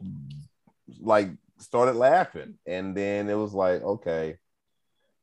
[0.99, 1.29] like
[1.61, 2.57] started laughing.
[2.65, 4.37] And then it was like, okay,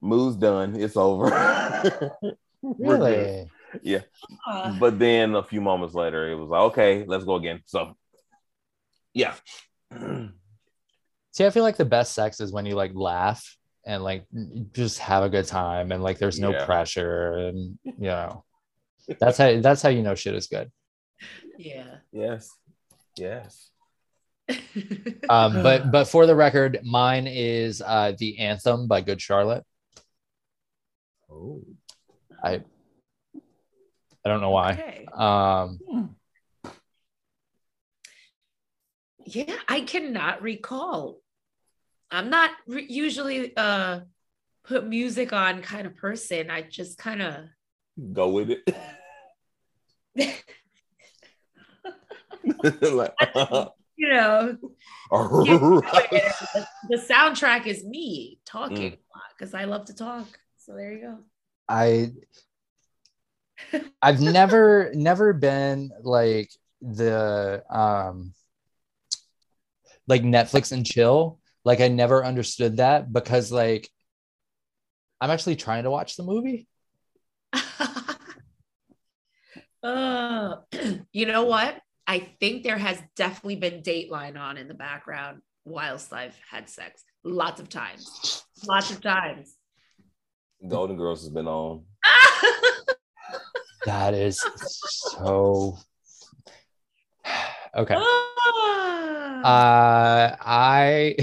[0.01, 0.77] move's done.
[0.81, 1.27] It's over.
[2.63, 3.49] We're good.
[3.83, 4.01] Really?
[4.47, 7.61] Uh, But then a few moments later, it was like, okay, let's go again.
[7.67, 7.97] So,
[9.15, 9.35] yeah.
[11.33, 14.25] See, I feel like the best sex is when you like laugh and like
[14.73, 16.65] just have a good time and like there's no Yeah.
[16.65, 18.45] pressure and you know
[19.21, 20.71] that's how that's how you know shit is good.
[21.59, 21.99] yeah.
[22.13, 22.51] yes.
[23.17, 23.71] Yes.
[25.29, 29.65] Um, but but for the record, mine is uh the anthem by Good Charlotte.
[31.31, 31.63] Oh.
[32.43, 32.63] I
[33.35, 34.73] I don't know why.
[34.73, 35.07] Okay.
[35.15, 35.79] Um
[39.25, 41.21] Yeah, I cannot recall.
[42.11, 44.01] I'm not re- usually uh
[44.65, 46.51] put music on kind of person.
[46.51, 47.45] I just kind of
[48.13, 48.63] Go with it.
[52.93, 53.15] like,
[53.99, 54.57] you know
[55.11, 60.27] the, the soundtrack is me talking a lot because I love to talk.
[60.59, 61.19] So there you go.
[61.69, 62.13] I
[64.01, 68.33] I've never never been like the um
[70.07, 71.41] like Netflix and chill.
[71.65, 73.91] Like I never understood that because like
[75.21, 76.69] I'm actually trying to watch the movie.
[79.83, 80.57] uh,
[81.13, 81.81] you know what?
[82.11, 87.05] I think there has definitely been Dateline on in the background whilst I've had sex.
[87.23, 88.43] Lots of times.
[88.67, 89.55] Lots of times.
[90.67, 91.85] Golden Girls has been on.
[93.87, 95.79] That is so
[97.77, 97.95] okay.
[97.97, 99.41] Ah.
[99.45, 101.15] Uh I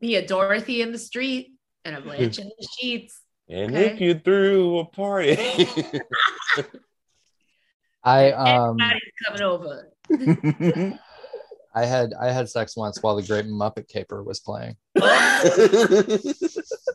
[0.00, 1.52] Be a Dorothy in the street
[1.84, 3.20] and a Blanche in the sheets.
[3.48, 3.86] and Okay.
[3.94, 5.36] if you threw a party.
[8.02, 9.92] I um Everybody's coming over.
[11.74, 14.76] I had I had sex once while the Great Muppet Caper was playing.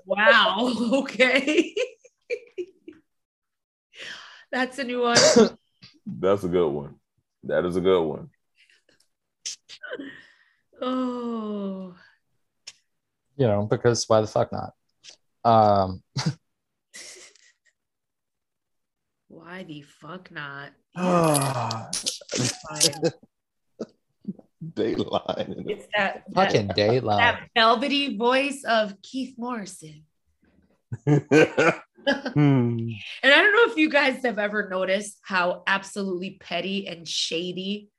[0.05, 0.71] Wow.
[0.93, 1.73] Okay.
[4.51, 5.17] That's a new one.
[6.05, 6.95] That's a good one.
[7.43, 8.29] That is a good one.
[10.79, 11.95] Oh.
[13.35, 14.73] You know, because why the fuck not?
[15.43, 16.03] Um
[19.45, 20.71] Why the fuck not?
[20.97, 21.91] Ah,
[24.73, 25.69] Dateline.
[25.69, 27.17] It's that, that, fucking Dateline.
[27.19, 30.03] that velvety voice of Keith Morrison.
[32.08, 37.89] And I don't know if you guys have ever noticed how absolutely petty and shady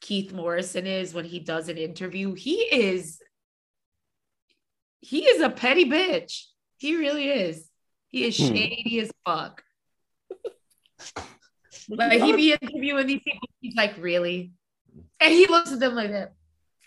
[0.00, 2.32] Keith Morrison is when he does an interview.
[2.34, 3.18] He is
[5.00, 6.44] he is a petty bitch.
[6.78, 7.68] He really is.
[8.08, 8.54] He is Hmm.
[8.54, 9.62] shady as fuck.
[11.88, 14.52] Like he'd be interviewing these people, he's like, really?
[15.20, 16.34] And he looks at them like that.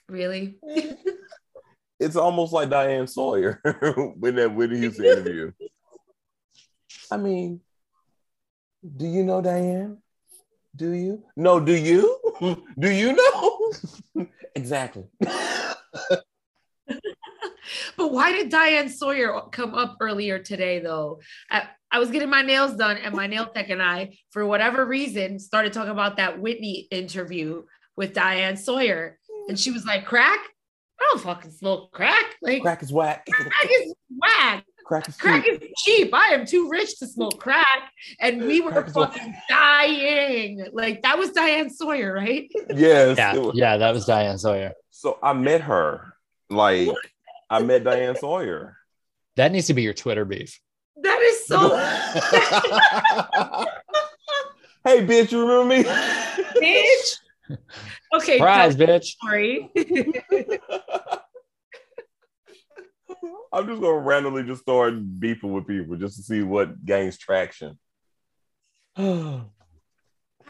[0.09, 0.57] Really?
[1.99, 3.61] it's almost like Diane Sawyer
[4.17, 5.51] when that Whitney Houston interview.
[7.11, 7.61] I mean,
[8.97, 9.99] do you know Diane?
[10.75, 11.23] Do you?
[11.35, 12.19] No, do you?
[12.79, 14.27] Do you know?
[14.55, 15.05] exactly.
[17.95, 21.21] But why did Diane Sawyer come up earlier today, though?
[21.49, 24.83] I, I was getting my nails done, and my nail tech and I, for whatever
[24.83, 27.63] reason, started talking about that Whitney interview
[27.95, 29.19] with Diane Sawyer.
[29.47, 30.39] And she was like, crack?
[30.99, 32.25] I don't fucking smoke crack.
[32.41, 33.25] Like, crack, Crack is whack.
[33.29, 34.65] Crack is whack.
[34.85, 35.61] Crack is Crack cheap.
[35.61, 36.13] is cheap.
[36.13, 37.91] I am too rich to smoke crack.
[38.19, 40.65] And we were Crack fucking dying.
[40.73, 42.49] Like, that was Diane Sawyer, right?
[42.69, 43.17] Yes.
[43.17, 44.73] Yeah, was- yeah, that was Diane Sawyer.
[44.89, 46.13] So I met her.
[46.49, 46.89] Like
[47.49, 48.77] I met Diane Sawyer.
[49.35, 50.59] That needs to be your Twitter beef.
[51.03, 51.59] That is so.
[54.85, 55.83] hey, bitch, you remember me?
[55.83, 57.17] bitch.
[58.13, 58.99] Okay, Surprise, tell bitch.
[58.99, 59.69] the story.
[63.51, 67.77] I'm just gonna randomly just start beefing with people just to see what gains traction.
[68.97, 69.45] oh,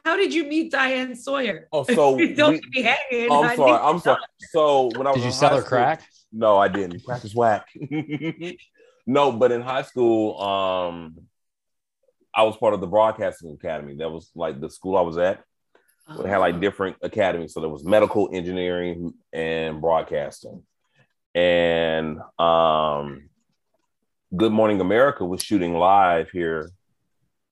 [0.05, 1.67] How did you meet Diane Sawyer?
[1.71, 3.31] Oh, so Don't we- be hanging.
[3.31, 3.79] I'm I sorry.
[3.81, 4.19] I'm sorry.
[4.37, 6.03] So when I was Did you in sell high her crack?
[6.31, 7.03] No, I didn't.
[7.05, 7.67] Crack is whack.
[9.05, 11.17] no, but in high school, um,
[12.33, 13.95] I was part of the broadcasting academy.
[13.97, 15.43] That was like the school I was at.
[16.17, 17.53] We had like different academies.
[17.53, 20.63] So there was medical engineering and broadcasting.
[21.33, 23.29] And um
[24.35, 26.71] Good Morning America was shooting live here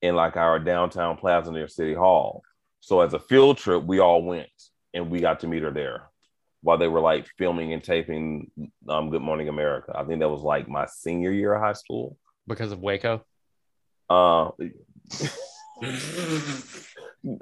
[0.02, 2.42] in like our downtown plaza near City Hall.
[2.82, 4.50] So as a field trip, we all went
[4.94, 6.11] and we got to meet her there
[6.62, 8.52] while they were like filming and taping
[8.88, 9.94] um, Good Morning America.
[9.96, 12.18] I think that was like my senior year of high school.
[12.48, 13.26] Because of Waco?
[14.10, 14.52] Uh,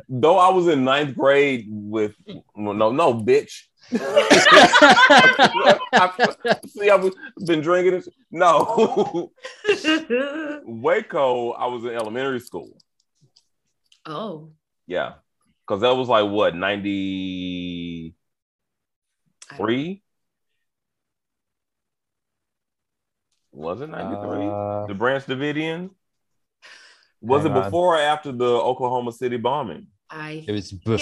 [0.08, 2.16] though I was in ninth grade with
[2.56, 3.64] no no bitch.
[3.92, 4.58] I,
[6.68, 7.10] see, I've
[7.46, 7.96] been drinking.
[7.96, 8.08] It.
[8.32, 9.32] No,
[10.66, 11.52] Waco.
[11.52, 12.78] I was in elementary school.
[14.06, 14.52] oh,
[14.86, 15.14] Yeah,
[15.68, 18.14] because that was like what ninety
[19.56, 20.04] three.
[23.52, 24.48] Was it ninety three?
[24.48, 25.90] Uh, the Branch Davidian.
[27.22, 27.64] Was Hang it on.
[27.66, 29.88] before or after the Oklahoma City bombing?
[30.10, 31.02] I it was was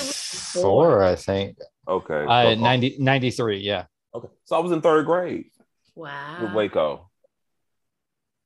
[0.54, 1.58] before, I think.
[1.88, 2.26] Okay.
[2.26, 3.86] Uh, 90, 93, yeah.
[4.14, 4.28] Okay.
[4.46, 5.46] So I was in third grade
[5.96, 6.40] wow.
[6.42, 7.10] with Waco.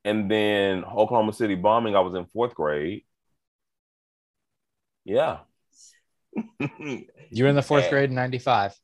[0.04, 3.02] And then Oklahoma City bombing, I was in fourth grade.
[5.04, 5.38] Yeah.
[6.58, 7.90] You were in the fourth Yeah.
[7.90, 8.74] grade in 95.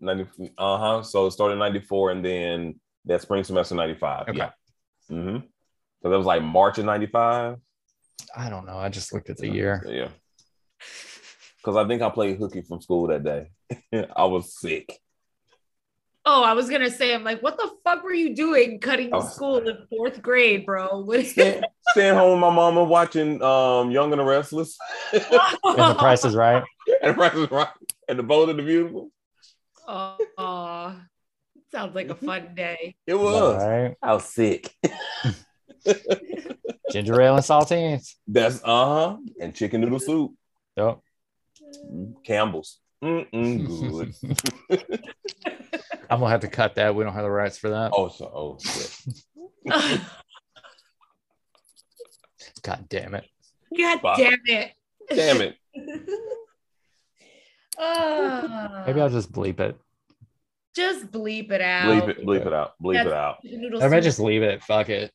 [0.00, 1.02] 90, uh-huh.
[1.02, 4.28] So it started in 94 and then that spring semester 95.
[4.28, 4.38] Okay.
[4.38, 4.50] Yeah.
[5.10, 5.38] Mm-hmm.
[6.02, 7.56] So that was like March of 95.
[8.36, 8.76] I don't know.
[8.78, 9.84] I just looked at the year.
[9.88, 10.08] Yeah.
[11.58, 13.50] Because I think I played hooky from school that day.
[14.16, 14.98] I was sick.
[16.30, 19.20] Oh, I was gonna say, I'm like, what the fuck were you doing cutting Oh.
[19.20, 21.00] school in fourth grade, bro?
[21.06, 24.76] What is Staying, staying home with my mama watching um Young and the Restless
[25.12, 26.62] And the price is right.
[27.02, 27.68] and the Price is Right
[28.08, 29.10] and the Bold and the Beautiful.
[29.90, 30.96] Oh, aw.
[31.72, 32.94] sounds like a fun day.
[33.06, 33.62] It was.
[33.62, 33.96] All right.
[34.02, 34.74] I was sick.
[36.92, 38.14] Ginger ale and saltines.
[38.26, 39.16] That's uh huh.
[39.40, 40.34] And chicken noodle soup.
[40.76, 40.98] Yep.
[42.22, 42.78] Campbell's.
[43.02, 44.14] Mm-mm, good.
[46.10, 46.94] I'm gonna have to cut that.
[46.94, 47.92] We don't have the rights for that.
[47.94, 48.94] oh, so oh shit.
[52.62, 53.24] God damn it.
[53.76, 54.18] God Fuck.
[54.18, 54.72] damn it.
[55.14, 55.56] Damn it.
[57.78, 58.82] Ah.
[58.86, 59.78] Maybe I'll just bleep it.
[60.74, 61.86] just bleep it out.
[62.04, 62.72] Bleep it, bleep it out.
[62.82, 63.06] Bleep Yes.
[63.06, 63.36] it out.
[63.82, 64.02] I might soup.
[64.04, 64.62] just leave it.
[64.62, 65.12] Fuck it.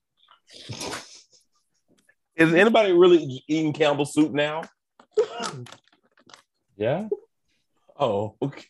[2.36, 4.63] Is anybody really eating Campbell's soup now?
[6.76, 7.08] Yeah.
[7.99, 8.65] Oh, okay.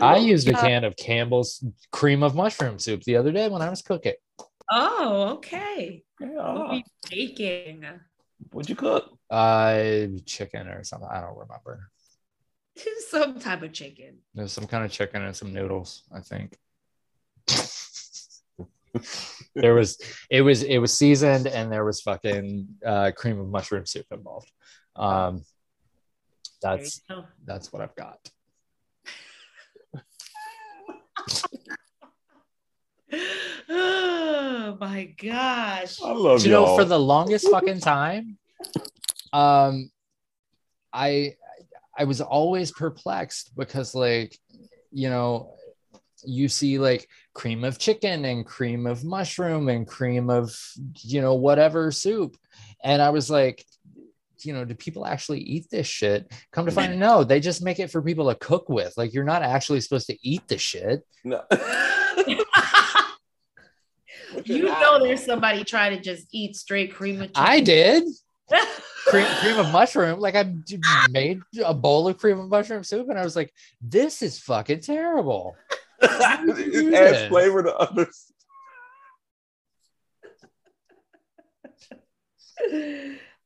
[0.00, 3.70] I used a can of Campbell's cream of mushroom soup the other day when I
[3.70, 4.14] was cooking.
[4.70, 6.02] Oh, okay.
[6.18, 6.52] What Yeah.
[6.68, 7.84] were you baking?
[8.50, 9.16] What'd you cook?
[9.30, 11.08] Uh, chicken or something.
[11.10, 11.88] I don't remember.
[13.08, 14.18] Some type of chicken.
[14.34, 16.02] There's some kind of chicken and some noodles.
[16.10, 16.56] I think.
[19.54, 19.98] there was
[20.30, 24.50] it was it was seasoned and there was fucking uh, cream of mushroom soup involved.
[24.96, 25.44] Um,
[26.62, 27.02] that's
[27.44, 28.30] that's what I've got.
[33.72, 35.96] Oh my gosh.
[36.02, 36.76] I love you know y'all.
[36.76, 38.38] for the longest fucking time
[39.32, 39.90] um
[40.92, 41.34] i
[41.96, 44.38] i was always perplexed because like
[44.90, 45.54] you know
[46.24, 50.54] you see like cream of chicken and cream of mushroom and cream of
[51.00, 52.36] you know whatever soup
[52.84, 53.64] and i was like
[54.40, 57.62] you know do people actually eat this shit come to find out no they just
[57.62, 60.58] make it for people to cook with like you're not actually supposed to eat the
[60.58, 61.42] shit No.
[64.44, 67.42] you know there's somebody trying to just eat straight cream of chicken.
[67.42, 68.04] I did.
[69.06, 70.20] cream, cream of mushroom.
[70.20, 70.52] Like I
[71.10, 74.80] made a bowl of cream of mushroom soup and I was like, this is fucking
[74.80, 75.56] terrible.
[76.02, 78.32] it adds flavor to others.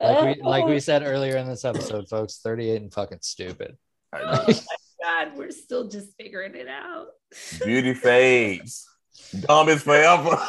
[0.00, 3.76] Like we like we said earlier in this episode, folks, 38 and fucking stupid.
[4.12, 4.54] Oh my
[5.02, 7.08] god, we're still just figuring it out.
[7.64, 8.86] Beauty fades.
[9.40, 10.40] Dumb is forever.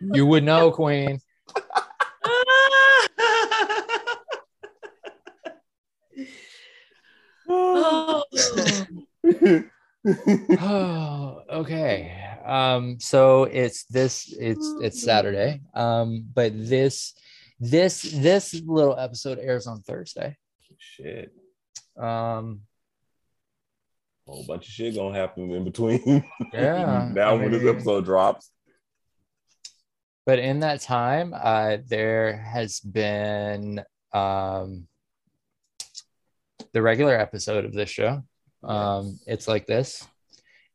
[0.00, 1.20] You would know, Queen.
[7.48, 8.24] oh,
[10.60, 12.20] oh, okay.
[12.44, 15.62] Um, so it's this it's it's Saturday.
[15.74, 17.14] Um, but this
[17.60, 20.36] this this little episode airs on Thursday.
[20.78, 21.32] Shit.
[21.96, 22.60] Um,
[24.26, 26.24] A whole bunch of shit gonna happen in between.
[26.52, 28.50] Yeah, now I when this episode drops.
[30.24, 34.86] but in that time, uh, there has been um
[36.72, 38.22] the regular episode of this show.
[38.62, 40.06] Um, it's like this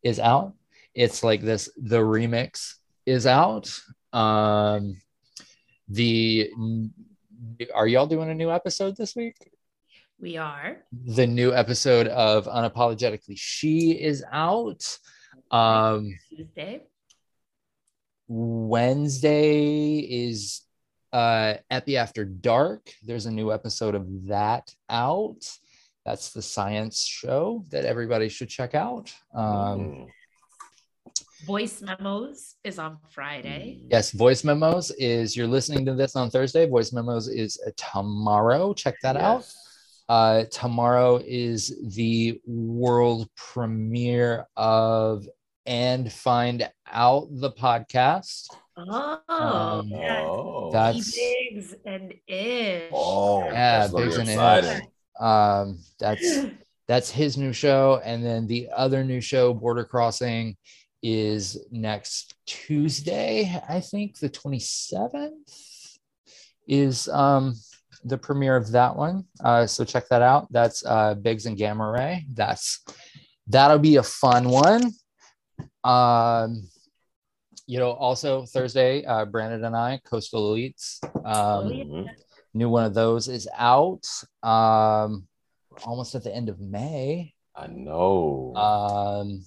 [0.03, 0.53] is out.
[0.93, 1.69] It's like this.
[1.75, 2.75] The remix
[3.05, 3.71] is out.
[4.13, 5.01] Um,
[5.87, 6.51] the
[7.73, 9.35] are y'all doing a new episode this week?
[10.19, 10.77] We are.
[10.91, 14.97] The new episode of Unapologetically She is out.
[15.51, 16.81] Um, Tuesday.
[18.27, 20.61] Wednesday is
[21.11, 22.91] uh Epi After Dark.
[23.03, 25.49] There's a new episode of that out.
[26.05, 29.11] That's the science show that everybody should check out.
[29.33, 30.07] Um.
[31.45, 33.79] Voice memos is on Friday.
[33.89, 36.67] yes, voice memos is you're listening to this on Thursday.
[36.67, 38.73] Voice memos is tomorrow.
[38.73, 39.47] Check that out.
[40.09, 40.15] Yes.
[40.15, 45.27] Uh, tomorrow is the world premiere of
[45.65, 48.47] And Find Out the podcast.
[48.75, 50.73] Oh, Um, yes.
[50.73, 52.89] That's- Biggs and Ish.
[52.93, 54.87] oh, Yeah, that's gonna Biggs be and exciting.
[55.19, 56.37] Um, that's
[56.87, 60.55] that's his new show, and then the other new show, Border Crossing,
[61.03, 63.61] is next Tuesday.
[63.69, 65.51] I think the twenty seventh
[66.67, 67.53] is um
[68.05, 69.25] the premiere of that one.
[69.43, 70.47] Uh, so check that out.
[70.51, 72.25] That's uh Biggs and Gamma Ray.
[72.33, 72.83] That's
[73.47, 74.91] that'll be a fun one.
[75.83, 76.67] Um,
[77.67, 80.99] you know, also Thursday, uh, Brandon and I, Coastal Elites.
[81.03, 81.83] Um, Oh, yeah.
[81.83, 82.09] Mhm.
[82.53, 84.05] new one of those is out
[84.43, 85.27] um
[85.85, 88.53] almost at the end of may I know.
[88.55, 89.45] um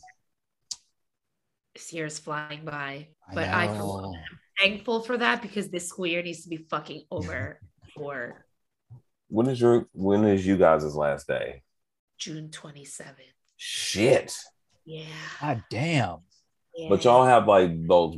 [1.74, 4.12] This year's flying by, but I, know.
[4.14, 4.20] am
[4.60, 7.58] thankful for that because this school year needs to be fucking over
[7.94, 8.44] for
[9.28, 11.62] when is your when is you guys' last day?
[12.18, 13.14] June 27th.
[13.56, 14.34] Shit.
[14.84, 15.04] Yeah.
[15.40, 16.18] god damn
[16.76, 16.88] yeah.
[16.88, 18.16] But y'all have like those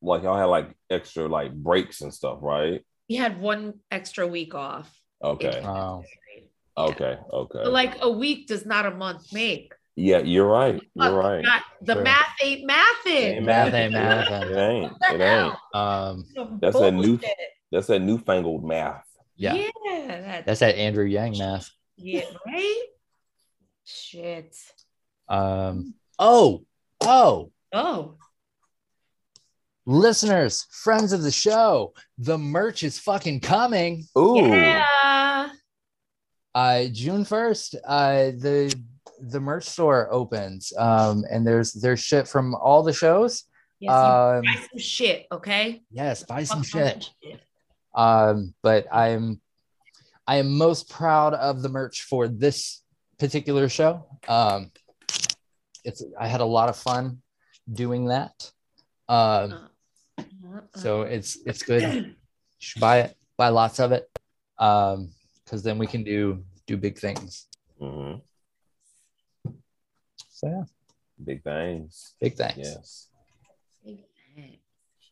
[0.00, 2.82] like y'all have like extra like breaks and stuff, right?
[3.08, 4.88] we had one extra week off.
[5.22, 5.60] Okay.
[5.64, 6.04] Oh.
[6.78, 7.18] Okay.
[7.32, 7.60] Okay.
[7.64, 9.72] But like a week does not a month make.
[9.96, 10.80] yeah, you're right.
[10.94, 11.42] You're right.
[11.42, 12.02] Not, the Sure.
[12.04, 13.36] math ain't mathing.
[13.36, 14.30] Ain't Math ain't math.
[14.44, 14.92] It ain't.
[15.10, 15.54] It ain't.
[15.74, 17.36] um Some That's a new- bullshit.
[17.70, 19.06] That's that newfangled math.
[19.36, 19.70] yeah, Yeah.
[20.20, 22.22] That, that's that andrew yang math yeah.
[22.46, 22.82] Right?
[23.84, 24.56] Shit.
[25.28, 26.64] um oh
[27.02, 28.16] oh Oh.
[29.86, 34.46] listeners friends of the show the merch is fucking coming Ooh.
[34.48, 35.50] Yeah.
[36.54, 38.74] uh june 1st uh the
[39.20, 43.44] the merch store opens um and there's there's shit from all the shows
[43.78, 45.82] Yes, um buy some shit, okay?
[45.90, 47.40] yes buy some shit that shit.
[47.94, 49.40] Um but i'm
[50.26, 52.82] i am most proud of the merch for this
[53.18, 54.06] particular show.
[54.28, 54.70] Um
[55.84, 57.22] it's i had a lot of fun
[57.70, 58.50] doing that.
[59.08, 61.82] Um Uh, so it's it's good.
[61.82, 62.14] You
[62.58, 64.04] should buy it buy lots of it.
[64.58, 65.10] Um
[65.44, 67.46] because then we can do do big things.
[67.80, 68.20] Mm-hmm.
[70.28, 70.64] so yeah.
[71.24, 72.14] Big things.
[72.20, 73.08] big things Yes.
[73.86, 73.92] uh,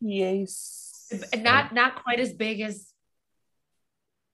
[0.01, 0.88] Yes.
[1.37, 2.87] Not not quite as big as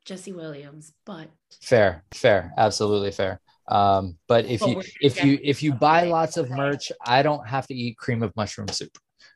[0.06, 1.30] Jesse Williams, but
[1.62, 6.12] fair fair absolutely fair um but if But you if you if you buy something.
[6.12, 8.96] lots of merch i don't have to eat cream of mushroom soup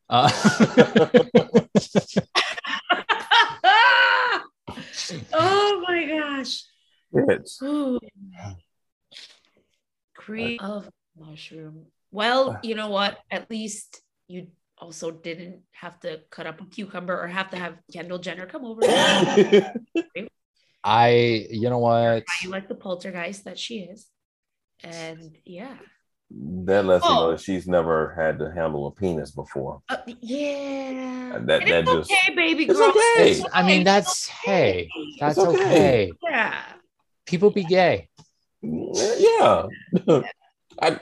[0.09, 0.29] uh,
[5.33, 6.63] oh my gosh.
[7.13, 7.59] Yes.
[7.63, 7.99] Ooh.
[10.15, 11.85] Cream of mushroom.
[12.11, 13.19] Well, you know what?
[13.29, 14.47] At least you
[14.79, 18.65] also didn't have to cut up a cucumber or have to have Kendall Jenner come
[18.65, 18.81] over.
[20.83, 24.07] I you know what you like the poltergeist that she is.
[24.83, 25.75] And yeah.
[26.31, 27.31] that lets me know Oh.
[27.31, 29.81] that she's never had to handle a penis before.
[29.89, 31.39] Uh, yeah.
[31.41, 32.89] That- And that it's just- okay, baby It's girl.
[32.91, 33.31] okay.
[33.31, 35.59] It's I mean, that's- It's hey, that's okay.
[35.59, 36.11] okay.
[36.23, 36.63] yeah.
[37.25, 38.07] people be gay
[38.61, 39.65] Yeah.
[40.81, 40.97] I,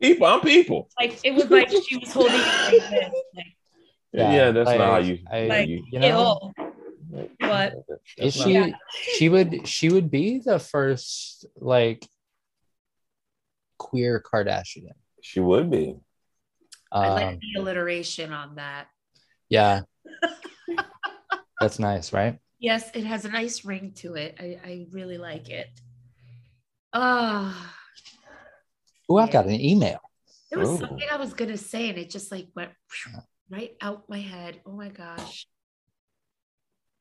[0.00, 0.88] people, I'm people.
[0.98, 3.12] Like it was like she was holding it like this.
[3.34, 3.46] Like,
[4.12, 5.18] Yeah, Yeah, that's like- not how you.
[5.30, 6.64] I- like you you know ew.
[7.40, 7.72] What?
[8.18, 8.52] Is That's not- she?
[8.52, 8.66] Yeah.
[9.16, 9.68] She would.
[9.68, 12.06] She would be the first like
[13.78, 14.92] queer Kardashian.
[15.22, 15.96] She would be.
[16.92, 18.86] I like Um, the alliteration on that.
[19.48, 19.82] yeah,
[21.60, 22.38] that's nice, right?
[22.58, 24.36] Yes, it has a nice ring to it.
[24.40, 25.68] I, I really like it.
[26.92, 27.72] Ah, Oh,
[29.10, 29.32] I Yeah.
[29.32, 29.98] got an email.
[30.50, 30.78] there was Ooh.
[30.78, 32.72] something I was gonna say, and it just like went
[33.50, 34.60] right out my head.
[34.66, 35.46] Oh my gosh.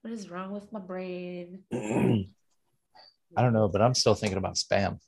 [0.01, 1.63] What is wrong with my brain?
[1.73, 4.99] I don't know, but I'm still thinking about spam.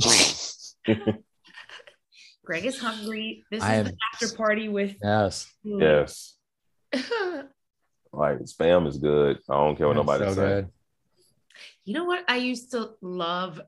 [2.44, 3.44] Greg is hungry.
[3.50, 5.46] This I is am- the after party with yes.
[5.62, 5.82] food.
[5.82, 6.34] yes.
[8.10, 9.38] Like spam is good.
[9.50, 10.36] I don't care what nobody so says.
[10.36, 10.68] good.
[11.84, 13.60] You know what I used to love,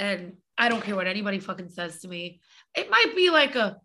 [0.00, 2.40] and I don't care what anybody fucking says to me.
[2.74, 3.76] It might be like a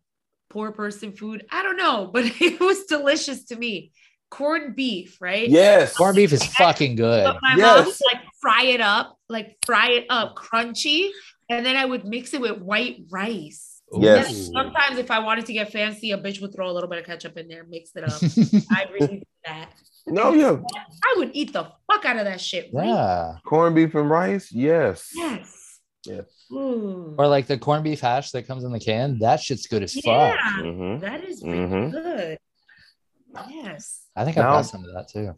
[0.49, 1.45] poor person food.
[1.51, 3.91] I don't know, but it was delicious to me.
[4.31, 5.47] Corned beef, right?
[5.47, 5.95] Yes.
[5.95, 7.23] Corned beef is fucking good.
[7.25, 8.01] But my mom would Yes.
[8.11, 11.09] like fry it up, like fry it up crunchy,
[11.49, 13.81] and then I would mix it with white rice.
[13.93, 14.49] Yes.
[14.51, 17.05] Sometimes if I wanted to get fancy, a bitch would throw a little bit of
[17.05, 18.19] ketchup in there, mix it up.
[18.71, 19.69] I really do that.
[20.07, 20.57] No, yeah.
[21.03, 22.71] I would eat the fuck out of that shit.
[22.73, 22.87] right?
[22.87, 23.35] yeah.
[23.45, 24.51] Corned beef and rice.
[24.51, 25.11] Yes.
[25.15, 25.64] Yes.
[26.05, 26.25] Yes.
[26.51, 27.15] Ooh.
[27.17, 29.19] Or like the corned beef hash that comes in the can.
[29.19, 30.39] That shit's good as Yeah, fuck.
[30.65, 31.01] Mhm.
[31.01, 31.91] that is really Mhm.
[31.91, 32.37] good.
[33.49, 34.01] Yes.
[34.15, 35.35] I think I've Now- got some of that too.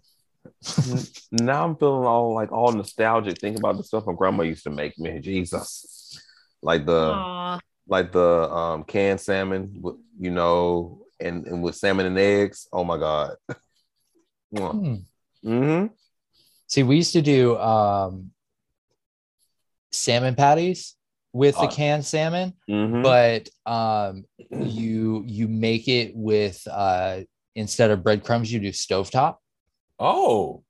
[1.31, 4.69] now I'm feeling all like all nostalgic, thinking about the stuff my grandma used to
[4.69, 5.19] make me.
[5.19, 6.19] Jesus.
[6.61, 7.59] Like the Aw.
[7.87, 12.67] like the um canned salmon, with, you know, and, and with salmon and eggs.
[12.71, 13.35] Oh my god.
[14.55, 14.95] Hmm.
[15.43, 15.87] mm-hmm.
[16.67, 18.31] See, we used to do um,
[19.91, 20.95] salmon patties
[21.33, 23.01] with the canned salmon, Mm-hmm.
[23.03, 27.21] but um, you you make it with uh,
[27.55, 29.37] instead of breadcrumbs, you do stovetop.
[29.99, 30.63] oh,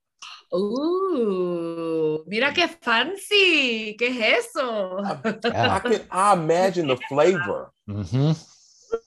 [0.53, 3.95] Ooh, mira qué fancy.
[3.99, 4.97] ¿Qué es eso?
[5.03, 5.80] I Yeah.
[5.80, 7.72] can I imagine the flavor.
[7.86, 8.32] hmm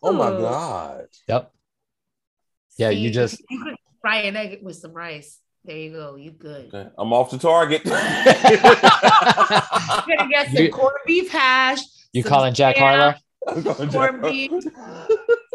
[0.02, 1.06] Oh my god.
[1.28, 1.52] Yep.
[2.76, 5.38] Yeah, you just- you could fry an egg with some rice.
[5.64, 6.16] There you go.
[6.16, 6.72] You good.
[6.74, 7.82] Okay, I'm off the target.
[7.84, 7.94] You're
[10.16, 11.80] gonna get some You- corned beef hash.
[12.12, 13.14] You calling Jack ham,
[13.46, 13.86] Harlow?
[13.90, 14.50] Corned beef,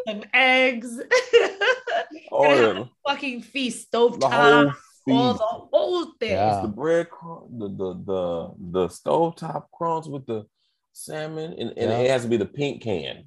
[0.08, 1.02] some eggs.
[2.32, 4.74] oh, Gonna have a fucking feast, the whole stovetop,
[5.10, 6.32] all the whole thing.
[6.32, 6.62] Yeah.
[6.62, 10.46] the bread, cr- the the the the stovetop crumbs with the
[10.94, 11.98] salmon, and, and Yeah.
[11.98, 13.26] it has to be the pink can.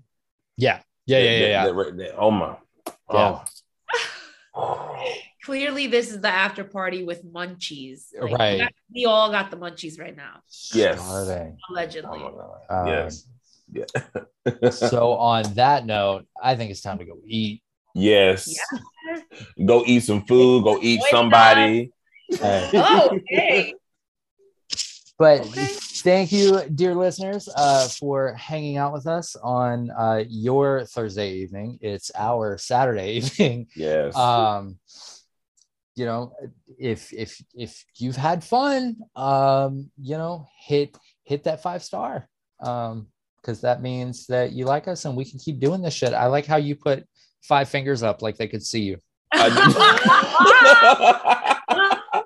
[0.57, 0.81] Yeah.
[1.07, 1.65] Yeah, yeah, That- yeah, yeah.
[1.67, 2.57] that- that- that- oh my.
[3.13, 3.45] Yeah.
[4.55, 4.88] Oh.
[5.49, 8.09] Clearly, this is the after party with munchies.
[8.21, 8.53] Like, Right.
[8.53, 10.41] we got- We all got the munchies right now,
[10.75, 11.01] Yes.
[11.03, 11.57] Starving.
[11.59, 12.21] Oh allegedly.
[12.69, 13.27] Um, yes.
[13.73, 13.85] Yeah.
[14.71, 17.63] So on that note, I think it's time to go eat.
[17.95, 18.47] yes.
[18.55, 19.21] Yeah.
[19.65, 20.65] Go eat some food.
[20.65, 21.93] Go eat Wait, somebody.
[22.43, 23.73] Oh, hey.
[25.19, 25.67] But Okay.
[26.05, 31.79] thank you, dear listeners, uh, for hanging out with us on uh, your Thursday evening.
[31.81, 33.67] It's our Saturday evening.
[33.75, 34.15] Yes.
[34.15, 34.79] Um,
[35.99, 36.33] you know,
[36.79, 42.29] if if if you've had fun, um, you know, hit hit that five star,
[42.61, 43.09] um,
[43.41, 46.15] because that means that you like us and we can keep doing this shit.
[46.15, 47.05] I like how you put
[47.43, 48.99] five fingers up like they could see you.
[49.33, 49.49] I
[52.15, 52.23] I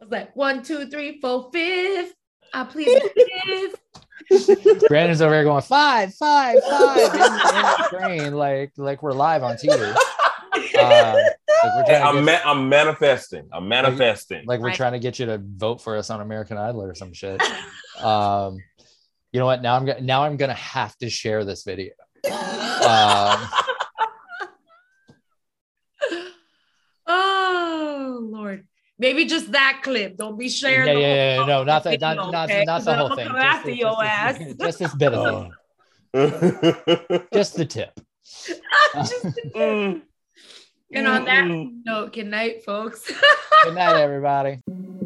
[0.00, 2.14] was like, one, two, three, four, fifth.
[2.52, 3.80] I please fifth.
[4.88, 9.42] Brandon's over here going five, five, five in, in the brain, like like we're live
[9.42, 9.94] on TV.
[10.92, 11.14] Uh,
[11.64, 13.48] like we're Hey, to I'm, get, ma- I'm manifesting.
[13.52, 14.44] I'm manifesting.
[14.46, 14.76] like we're Right.
[14.76, 17.40] trying to get you to vote for us on American Idol or some shit.
[18.02, 18.58] Um,
[19.32, 19.62] you know what?
[19.62, 21.92] Now I'm gonna now I'm gonna have to share this video.
[22.26, 23.48] Um,
[27.06, 28.66] oh Lord.
[28.98, 30.16] Maybe just that clip.
[30.16, 30.86] Don't be sharing.
[30.88, 32.64] yeah, the whole yeah, yeah, no, not that, not not, okay?
[32.64, 33.26] not the Then whole I'll thing.
[33.26, 34.38] come Just after this- your just ass.
[34.38, 35.46] this- just this bit of
[36.14, 38.00] it, just the tip.
[38.94, 39.24] Just-
[39.54, 40.02] Mm.
[40.94, 41.46] And on that
[41.84, 43.10] note, good night, folks.
[43.64, 44.60] Good night, everybody.